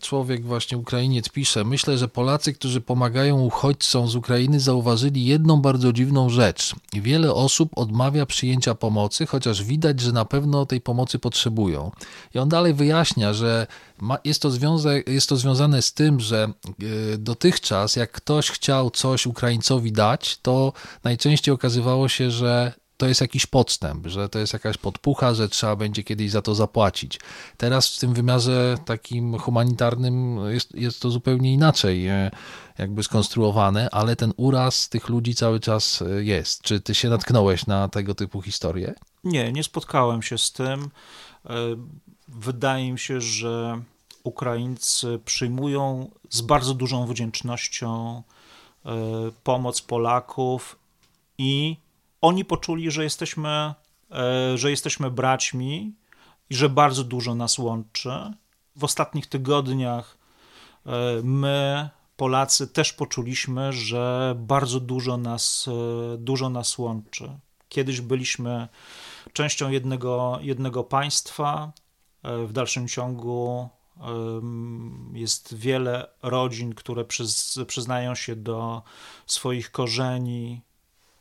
Człowiek, 0.00 0.46
właśnie 0.46 0.78
Ukrainiec, 0.78 1.28
pisze: 1.28 1.64
Myślę, 1.64 1.98
że 1.98 2.08
Polacy, 2.08 2.52
którzy 2.52 2.80
pomagają 2.80 3.40
uchodźcom 3.40 4.08
z 4.08 4.16
Ukrainy, 4.16 4.60
zauważyli 4.60 5.24
jedną 5.24 5.60
bardzo 5.60 5.92
dziwną 5.92 6.30
rzecz. 6.30 6.74
Wiele 6.92 7.34
osób 7.34 7.78
odmawia 7.78 8.26
przyjęcia 8.26 8.74
pomocy, 8.74 9.26
chociaż 9.26 9.64
widać, 9.64 10.00
że 10.00 10.12
na 10.12 10.24
pewno 10.24 10.66
tej 10.66 10.80
pomocy 10.80 11.18
potrzebują. 11.18 11.90
I 12.34 12.38
on 12.38 12.48
dalej 12.48 12.74
wyjaśnia, 12.74 13.32
że 13.32 13.66
jest 14.24 14.42
to, 14.42 14.50
związa, 14.50 14.90
jest 15.06 15.28
to 15.28 15.36
związane 15.36 15.82
z 15.82 15.92
tym, 15.92 16.20
że 16.20 16.44
e, 16.44 17.18
dotychczas, 17.18 17.96
jak 17.96 18.12
ktoś 18.12 18.50
chciał 18.50 18.90
coś 18.90 19.26
Ukraińcowi 19.26 19.92
dać, 19.92 20.38
to 20.38 20.72
najczęściej 21.04 21.54
okazywało 21.54 22.08
się, 22.08 22.30
że 22.30 22.72
to 22.98 23.06
jest 23.06 23.20
jakiś 23.20 23.46
podstęp, 23.46 24.06
że 24.06 24.28
to 24.28 24.38
jest 24.38 24.52
jakaś 24.52 24.76
podpucha, 24.76 25.34
że 25.34 25.48
trzeba 25.48 25.76
będzie 25.76 26.04
kiedyś 26.04 26.30
za 26.30 26.42
to 26.42 26.54
zapłacić. 26.54 27.20
Teraz 27.56 27.96
w 27.96 27.98
tym 27.98 28.14
wymiarze 28.14 28.78
takim 28.84 29.38
humanitarnym 29.38 30.38
jest, 30.48 30.74
jest 30.74 31.00
to 31.02 31.10
zupełnie 31.10 31.52
inaczej 31.52 32.06
e, 32.06 32.30
jakby 32.78 33.02
skonstruowane, 33.02 33.88
ale 33.90 34.16
ten 34.16 34.32
uraz 34.36 34.88
tych 34.88 35.08
ludzi 35.08 35.34
cały 35.34 35.60
czas 35.60 36.02
e, 36.02 36.24
jest. 36.24 36.62
Czy 36.62 36.80
ty 36.80 36.94
się 36.94 37.08
natknąłeś 37.08 37.66
na 37.66 37.88
tego 37.88 38.14
typu 38.14 38.42
historie? 38.42 38.94
Nie, 39.24 39.52
nie 39.52 39.64
spotkałem 39.64 40.22
się 40.22 40.38
z 40.38 40.52
tym. 40.52 40.90
Wydaje 42.28 42.92
mi 42.92 42.98
się, 42.98 43.20
że 43.20 43.82
Ukraińcy 44.24 45.20
przyjmują 45.24 46.10
z 46.30 46.40
bardzo 46.40 46.74
dużą 46.74 47.06
wdzięcznością 47.06 48.22
e, 48.86 48.90
pomoc 49.44 49.80
Polaków 49.80 50.78
i 51.38 51.76
oni 52.20 52.44
poczuli, 52.44 52.90
że 52.90 53.04
jesteśmy, 53.04 53.74
e, 54.10 54.58
że 54.58 54.70
jesteśmy 54.70 55.10
braćmi 55.10 55.94
i 56.50 56.54
że 56.54 56.68
bardzo 56.68 57.04
dużo 57.04 57.34
nas 57.34 57.58
łączy. 57.58 58.34
W 58.76 58.84
ostatnich 58.84 59.26
tygodniach 59.26 60.18
e, 60.86 60.90
my, 61.22 61.88
Polacy, 62.16 62.68
też 62.68 62.92
poczuliśmy, 62.92 63.72
że 63.72 64.34
bardzo 64.38 64.80
dużo 64.80 65.16
nas, 65.16 65.68
dużo 66.18 66.50
nas 66.50 66.78
łączy. 66.78 67.30
Kiedyś 67.68 68.00
byliśmy 68.00 68.68
częścią 69.32 69.70
jednego, 69.70 70.38
jednego 70.42 70.84
państwa, 70.84 71.72
w 72.24 72.52
dalszym 72.52 72.88
ciągu 72.88 73.68
jest 75.12 75.54
wiele 75.54 76.08
rodzin, 76.22 76.74
które 76.74 77.04
przyz, 77.04 77.58
przyznają 77.66 78.14
się 78.14 78.36
do 78.36 78.82
swoich 79.26 79.70
korzeni, 79.70 80.60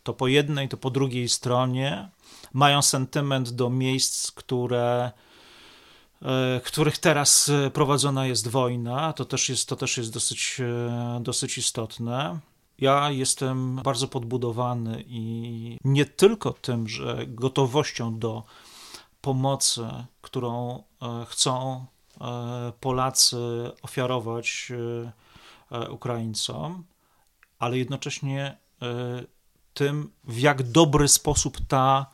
to 0.08 0.14
po 0.14 0.28
jednej, 0.28 0.70
to 0.70 0.78
po 0.78 0.90
drugiej 0.90 1.30
stronie, 1.30 2.10
mają 2.54 2.82
sentyment 2.82 3.50
do 3.50 3.70
miejsc, 3.70 4.32
które, 4.32 5.12
e, 6.22 6.62
których 6.64 6.98
teraz 6.98 7.52
prowadzona 7.74 8.26
jest 8.26 8.48
wojna. 8.48 9.14
To 9.14 9.26
też 9.26 9.50
jest, 9.50 9.70
to 9.70 9.76
też 9.76 9.98
jest 9.98 10.14
dosyć, 10.14 10.58
e, 10.60 11.20
dosyć 11.22 11.58
istotne. 11.58 12.40
Ja 12.80 13.12
jestem 13.12 13.76
bardzo 13.76 14.08
podbudowany 14.08 15.04
i 15.08 15.78
nie 15.84 16.06
tylko 16.06 16.54
tym, 16.54 16.88
że 16.88 17.26
gotowością 17.28 18.20
do 18.20 18.44
pomocy, 19.22 19.88
którą 20.22 20.84
e, 21.02 21.26
chcą 21.26 21.86
e, 22.22 22.72
Polacy 22.80 23.38
ofiarować 23.82 24.72
e, 25.72 25.90
Ukraińcom, 25.90 26.84
ale 27.60 27.78
jednocześnie 27.78 28.58
tym, 29.78 30.12
w 30.24 30.40
jak 30.40 30.64
dobry 30.64 31.08
sposób 31.08 31.58
ta 31.68 32.06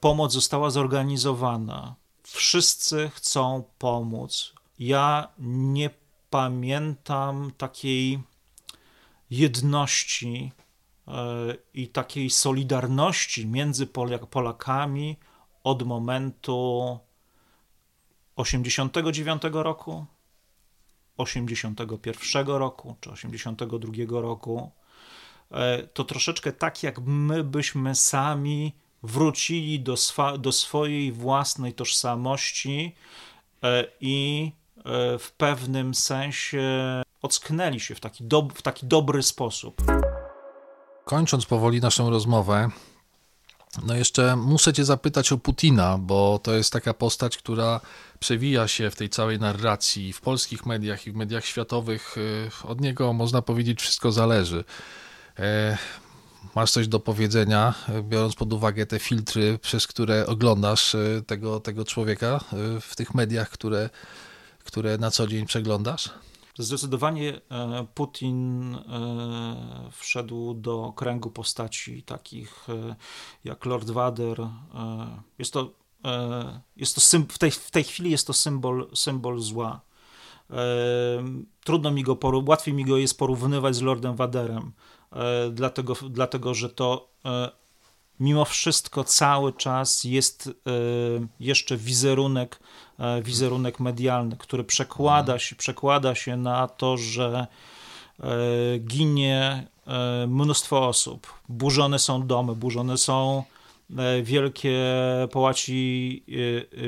pomoc 0.00 0.32
została 0.32 0.70
zorganizowana. 0.70 1.94
Wszyscy 2.22 3.10
chcą 3.14 3.64
pomóc. 3.78 4.54
Ja 4.78 5.28
nie 5.38 5.90
pamiętam 6.30 7.52
takiej 7.58 8.22
jedności 9.30 10.52
i 11.74 11.88
takiej 11.88 12.30
solidarności 12.30 13.46
między 13.46 13.86
Polakami 14.30 15.16
od 15.64 15.82
momentu 15.82 16.98
89 18.36 19.42
roku, 19.52 20.06
81 21.16 22.46
roku 22.46 22.96
czy 23.00 23.10
82 23.10 24.20
roku, 24.20 24.70
to 25.92 26.04
troszeczkę 26.04 26.52
tak, 26.52 26.82
jak 26.82 26.98
my 27.04 27.44
byśmy 27.44 27.94
sami 27.94 28.74
wrócili 29.02 29.80
do, 29.80 29.96
swa, 29.96 30.38
do 30.38 30.52
swojej 30.52 31.12
własnej 31.12 31.72
tożsamości 31.72 32.94
i 34.00 34.52
w 35.18 35.30
pewnym 35.36 35.94
sensie 35.94 36.62
ocknęli 37.22 37.80
się 37.80 37.94
w 37.94 38.00
taki, 38.00 38.24
do, 38.24 38.48
w 38.54 38.62
taki 38.62 38.86
dobry 38.86 39.22
sposób. 39.22 39.82
Kończąc 41.04 41.46
powoli 41.46 41.80
naszą 41.80 42.10
rozmowę, 42.10 42.70
no 43.86 43.94
jeszcze 43.94 44.36
muszę 44.36 44.72
Cię 44.72 44.84
zapytać 44.84 45.32
o 45.32 45.38
Putina, 45.38 45.98
bo 45.98 46.40
to 46.42 46.52
jest 46.54 46.72
taka 46.72 46.94
postać, 46.94 47.38
która 47.38 47.80
przewija 48.18 48.68
się 48.68 48.90
w 48.90 48.96
tej 48.96 49.08
całej 49.08 49.38
narracji 49.38 50.12
w 50.12 50.20
polskich 50.20 50.66
mediach 50.66 51.06
i 51.06 51.12
w 51.12 51.16
mediach 51.16 51.44
światowych. 51.44 52.16
Od 52.64 52.80
niego 52.80 53.12
można 53.12 53.42
powiedzieć 53.42 53.80
wszystko 53.80 54.12
zależy. 54.12 54.64
E, 55.38 55.78
masz 56.54 56.70
coś 56.70 56.88
do 56.88 57.00
powiedzenia, 57.00 57.74
biorąc 58.02 58.34
pod 58.34 58.52
uwagę 58.52 58.86
te 58.86 58.98
filtry, 58.98 59.58
przez 59.58 59.86
które 59.86 60.26
oglądasz 60.26 60.94
y, 60.94 61.22
tego, 61.26 61.60
tego 61.60 61.84
człowieka 61.84 62.40
y, 62.76 62.80
w 62.80 62.96
tych 62.96 63.14
mediach, 63.14 63.50
które, 63.50 63.90
które 64.64 64.98
na 64.98 65.10
co 65.10 65.26
dzień 65.26 65.46
przeglądasz? 65.46 66.10
Zdecydowanie 66.58 67.40
e, 67.50 67.86
Putin 67.94 68.74
e, 68.74 68.80
wszedł 69.92 70.54
do 70.54 70.92
kręgu 70.96 71.30
postaci 71.30 72.02
takich 72.02 72.68
e, 72.68 72.96
jak 73.44 73.64
Lord 73.64 73.90
Vader. 73.90 74.48
Jest 75.38 75.52
to, 75.52 75.72
jest 76.76 76.94
to 76.94 77.18
w, 77.28 77.38
tej, 77.38 77.50
w 77.50 77.70
tej 77.70 77.84
chwili 77.84 78.10
jest 78.10 78.26
to 78.26 78.32
symbol, 78.32 78.90
symbol 78.94 79.40
zła. 79.40 79.80
Trudno 81.64 81.90
mi 81.90 82.02
go, 82.02 82.18
łatwiej 82.46 82.74
mi 82.74 82.84
go 82.84 82.96
jest 82.96 83.18
porównywać 83.18 83.76
z 83.76 83.82
Lordem 83.82 84.16
Vaderem, 84.16 84.72
dlatego, 85.52 85.96
dlatego 86.10 86.54
że 86.54 86.68
to 86.68 87.08
mimo 88.20 88.44
wszystko 88.44 89.04
cały 89.04 89.52
czas 89.52 90.04
jest 90.04 90.50
jeszcze 91.40 91.76
wizerunek 91.76 92.60
E, 93.00 93.22
wizerunek 93.22 93.80
medialny, 93.80 94.36
który 94.36 94.64
przekłada 94.64 95.38
się, 95.38 95.56
przekłada 95.56 96.14
się 96.14 96.36
na 96.36 96.68
to, 96.68 96.96
że 96.96 97.46
e, 98.20 98.26
ginie 98.78 99.66
e, 99.86 100.26
mnóstwo 100.26 100.88
osób, 100.88 101.34
burzone 101.48 101.98
są 101.98 102.26
domy, 102.26 102.54
burzone 102.54 102.98
są 102.98 103.44
wielkie 104.22 104.78
połaci 105.32 106.24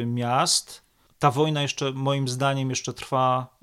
miast. 0.06 0.82
Ta 1.22 1.30
wojna 1.30 1.62
jeszcze, 1.62 1.92
moim 1.92 2.28
zdaniem, 2.28 2.70
jeszcze 2.70 2.92
trwa 2.92 3.56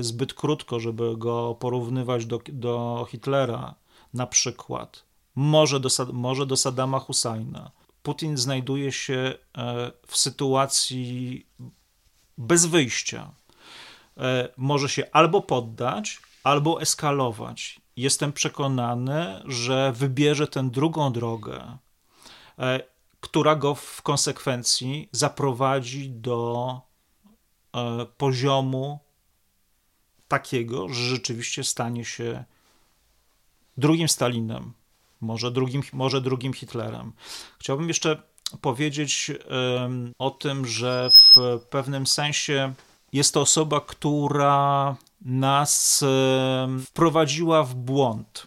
zbyt 0.00 0.34
krótko, 0.34 0.80
żeby 0.80 1.16
go 1.16 1.54
porównywać 1.54 2.26
do, 2.26 2.40
do 2.48 3.06
Hitlera, 3.10 3.74
na 4.14 4.26
przykład. 4.26 5.04
Może 5.34 5.80
do, 5.80 5.88
może 6.12 6.46
do 6.46 6.56
Saddama 6.56 6.98
Husajna. 6.98 7.70
Putin 8.02 8.36
znajduje 8.36 8.92
się 8.92 9.34
w 10.06 10.16
sytuacji 10.16 11.46
bez 12.38 12.66
wyjścia. 12.66 13.30
E, 14.16 14.48
może 14.56 14.88
się 14.88 15.10
albo 15.12 15.42
poddać, 15.42 16.20
albo 16.44 16.80
eskalować. 16.80 17.80
Jestem 17.96 18.32
przekonany, 18.32 19.42
że 19.44 19.92
wybierze 19.92 20.46
tę 20.46 20.70
drugą 20.70 21.12
drogę, 21.12 21.78
e, 22.58 22.80
która 23.20 23.56
go 23.56 23.74
w 23.74 24.02
konsekwencji 24.02 25.08
zaprowadzi 25.12 26.10
do 26.10 26.80
e, 26.80 26.85
poziomu 28.16 28.98
takiego, 30.28 30.88
że 30.88 31.02
rzeczywiście 31.02 31.64
stanie 31.64 32.04
się 32.04 32.44
drugim 33.76 34.08
Stalinem, 34.08 34.72
może 35.20 35.50
drugim, 35.50 35.82
może 35.92 36.20
drugim 36.20 36.52
Hitlerem. 36.52 37.12
Chciałbym 37.58 37.88
jeszcze 37.88 38.22
powiedzieć 38.60 39.30
o 40.18 40.30
tym, 40.30 40.66
że 40.66 41.10
w 41.10 41.60
pewnym 41.70 42.06
sensie 42.06 42.74
jest 43.12 43.34
to 43.34 43.40
osoba, 43.40 43.80
która 43.80 44.96
nas 45.20 46.04
wprowadziła 46.86 47.62
w 47.62 47.74
błąd. 47.74 48.46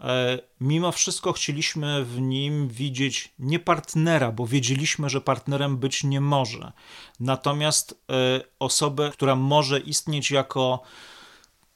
E, 0.00 0.38
mimo 0.60 0.92
wszystko 0.92 1.32
chcieliśmy 1.32 2.04
w 2.04 2.20
nim 2.20 2.68
widzieć 2.68 3.32
nie 3.38 3.58
partnera, 3.58 4.32
bo 4.32 4.46
wiedzieliśmy, 4.46 5.10
że 5.10 5.20
partnerem 5.20 5.76
być 5.76 6.04
nie 6.04 6.20
może. 6.20 6.72
Natomiast 7.20 7.92
e, 8.10 8.40
osobę, 8.58 9.10
która 9.12 9.36
może 9.36 9.80
istnieć 9.80 10.30
jako 10.30 10.82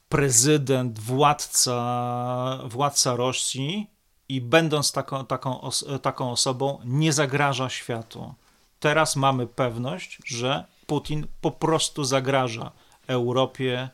prezydent, 0.09 0.99
władca, 0.99 2.61
władca 2.65 3.17
Rosji, 3.17 3.95
i 4.29 4.41
będąc 4.41 4.93
taką, 4.93 5.27
taką, 5.27 5.61
os 5.61 5.85
taką 6.03 6.31
osobą, 6.31 6.81
nie 6.85 7.13
zagraża 7.13 7.69
światu. 7.69 8.35
Teraz 8.81 9.17
mamy 9.17 9.47
pewność, 9.47 10.19
że 10.25 10.65
Putin 10.87 11.27
po 11.41 11.51
prostu 11.51 12.05
zagraża 12.05 12.73
Europie, 13.07 13.89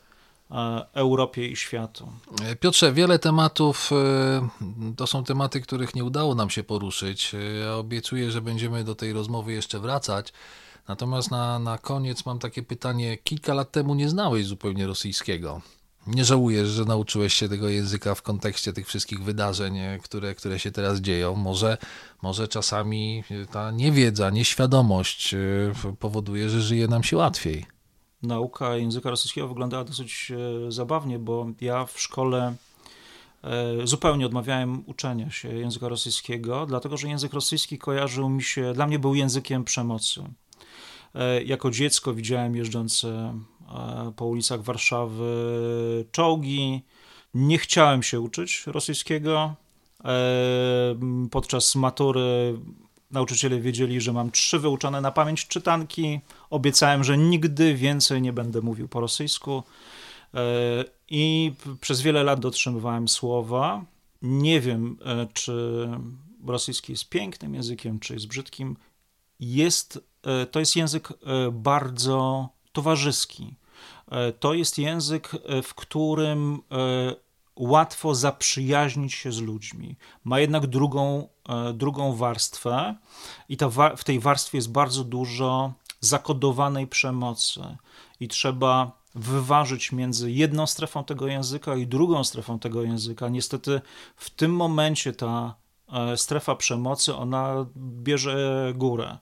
Europie 0.93 1.47
i 1.47 1.55
światu. 1.55 2.07
Piotrze, 2.59 2.93
wiele 2.93 3.19
tematów 3.19 3.89
e, 3.91 4.47
to 4.97 5.07
są 5.07 5.23
tematy, 5.23 5.61
których 5.61 5.95
nie 5.95 6.03
udało 6.03 6.35
nam 6.35 6.49
się 6.49 6.63
poruszyć. 6.63 7.35
E, 7.35 7.37
ja 7.37 7.75
obiecuję, 7.75 8.31
że 8.31 8.41
będziemy 8.41 8.83
do 8.83 8.95
tej 8.95 9.13
rozmowy 9.13 9.53
jeszcze 9.53 9.79
wracać. 9.79 10.33
Natomiast 10.87 11.31
na, 11.31 11.59
na 11.59 11.77
koniec 11.77 12.25
mam 12.25 12.39
takie 12.39 12.63
pytanie. 12.63 13.17
Kilka 13.17 13.53
lat 13.53 13.71
temu 13.71 13.95
nie 13.95 14.09
znałeś 14.09 14.45
zupełnie 14.45 14.87
rosyjskiego. 14.87 15.61
Nie 16.07 16.25
żałujesz, 16.25 16.67
że 16.67 16.85
nauczyłeś 16.85 17.33
się 17.33 17.49
tego 17.49 17.69
języka 17.69 18.15
w 18.15 18.21
kontekście 18.21 18.73
tych 18.73 18.87
wszystkich 18.87 19.23
wydarzeń, 19.23 19.79
które, 20.03 20.35
które 20.35 20.59
się 20.59 20.71
teraz 20.71 20.99
dzieją. 20.99 21.35
Może, 21.35 21.77
może 22.21 22.47
czasami 22.47 23.23
ta 23.51 23.71
niewiedza, 23.71 24.29
nieświadomość 24.29 25.33
e, 25.33 25.37
powoduje, 25.99 26.49
że 26.49 26.61
żyje 26.61 26.87
nam 26.87 27.03
się 27.03 27.17
łatwiej. 27.17 27.65
Nauka 28.23 28.75
języka 28.75 29.09
rosyjskiego 29.09 29.47
wyglądała 29.47 29.83
dosyć 29.83 30.31
e, 30.67 30.71
zabawnie, 30.71 31.19
bo 31.19 31.47
ja 31.61 31.85
w 31.85 31.99
szkole 31.99 32.55
e, 33.43 33.87
zupełnie 33.87 34.25
odmawiałem 34.25 34.83
uczenia 34.85 35.29
się 35.29 35.55
języka 35.55 35.89
rosyjskiego, 35.89 36.65
dlatego 36.65 36.97
że 36.97 37.09
język 37.09 37.33
rosyjski 37.33 37.77
kojarzył 37.77 38.29
mi 38.29 38.43
się, 38.43 38.73
dla 38.73 38.87
mnie 38.87 38.99
był 38.99 39.15
językiem 39.15 39.63
przemocy. 39.63 40.23
Jako 41.45 41.71
dziecko 41.71 42.13
widziałem 42.13 42.55
jeżdżące 42.55 43.33
E, 43.75 44.11
po 44.15 44.25
ulicach 44.25 44.61
Warszawy 44.61 46.05
czołgi. 46.11 46.81
Nie 47.33 47.57
chciałem 47.57 48.03
się 48.03 48.19
uczyć 48.19 48.63
rosyjskiego. 48.67 49.55
E, 50.05 50.95
podczas 51.31 51.75
matury 51.75 52.59
nauczyciele 53.11 53.59
wiedzieli, 53.59 54.01
że 54.01 54.13
mam 54.13 54.31
trzy 54.31 54.59
wyuczone 54.59 55.01
na 55.01 55.11
pamięć 55.11 55.47
czytanki. 55.47 56.19
Obiecałem, 56.49 57.03
że 57.03 57.17
nigdy 57.17 57.75
więcej 57.75 58.21
nie 58.21 58.33
będę 58.33 58.61
mówił 58.61 58.87
po 58.87 58.99
rosyjsku. 58.99 59.63
E, 60.33 60.39
I 61.09 61.53
przez 61.81 62.01
wiele 62.01 62.23
lat 62.23 62.39
dotrzymywałem 62.39 63.07
słowa. 63.07 63.85
Nie 64.21 64.61
wiem, 64.61 64.97
czy 65.33 65.87
rosyjski 66.47 66.91
jest 66.91 67.09
pięknym 67.09 67.55
językiem, 67.55 67.99
czy 67.99 68.13
jest 68.13 68.27
brzydkim. 68.27 68.77
Jest, 69.39 69.99
to 70.51 70.59
jest 70.59 70.75
język 70.75 71.09
bardzo 71.51 72.49
towarzyski. 72.71 73.55
E, 74.11 74.31
to 74.31 74.53
jest 74.53 74.77
język, 74.77 75.31
e, 75.33 75.61
w 75.61 75.73
którym 75.73 76.59
e, 76.71 77.15
łatwo 77.55 78.15
zaprzyjaźnić 78.15 79.13
się 79.13 79.31
z 79.31 79.39
ludźmi. 79.39 79.95
Ma 80.23 80.39
jednak 80.39 80.67
drugą, 80.67 81.27
drugą 81.73 82.15
warstwę, 82.15 82.95
i 83.49 83.57
ta, 83.57 83.69
w 83.97 84.03
tej 84.03 84.19
warstwie 84.19 84.57
jest 84.57 84.71
bardzo 84.71 85.03
dużo 85.03 85.73
zakodowanej 85.99 86.87
przemocy, 86.87 87.77
i 88.19 88.27
trzeba 88.27 89.01
wyważyć 89.15 89.91
między 89.91 90.31
jedną 90.31 90.67
strefą 90.67 91.03
tego 91.03 91.27
języka 91.27 91.75
i 91.75 91.87
drugą 91.87 92.23
strefą 92.23 92.59
tego 92.59 92.83
języka. 92.83 93.29
Niestety 93.29 93.81
w 94.15 94.29
tym 94.29 94.55
momencie 94.55 95.13
ta 95.13 95.55
strefa 96.15 96.55
przemocy 96.55 97.15
ona 97.15 97.65
bierze 97.77 98.73
górę. 98.75 99.17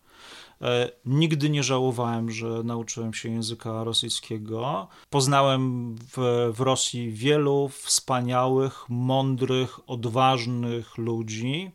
E, 0.62 0.92
nigdy 1.06 1.50
nie 1.50 1.64
żałowałem, 1.64 2.32
że 2.32 2.48
nauczyłem 2.64 3.14
się 3.14 3.30
języka 3.30 3.84
rosyjskiego. 3.84 4.88
Poznałem 5.10 5.96
w, 5.96 6.50
w 6.54 6.60
Rosji 6.60 7.12
wielu 7.12 7.70
wspaniałych, 7.70 8.86
mądrych, 8.90 9.90
odważnych 9.90 10.98
ludzi 10.98 11.72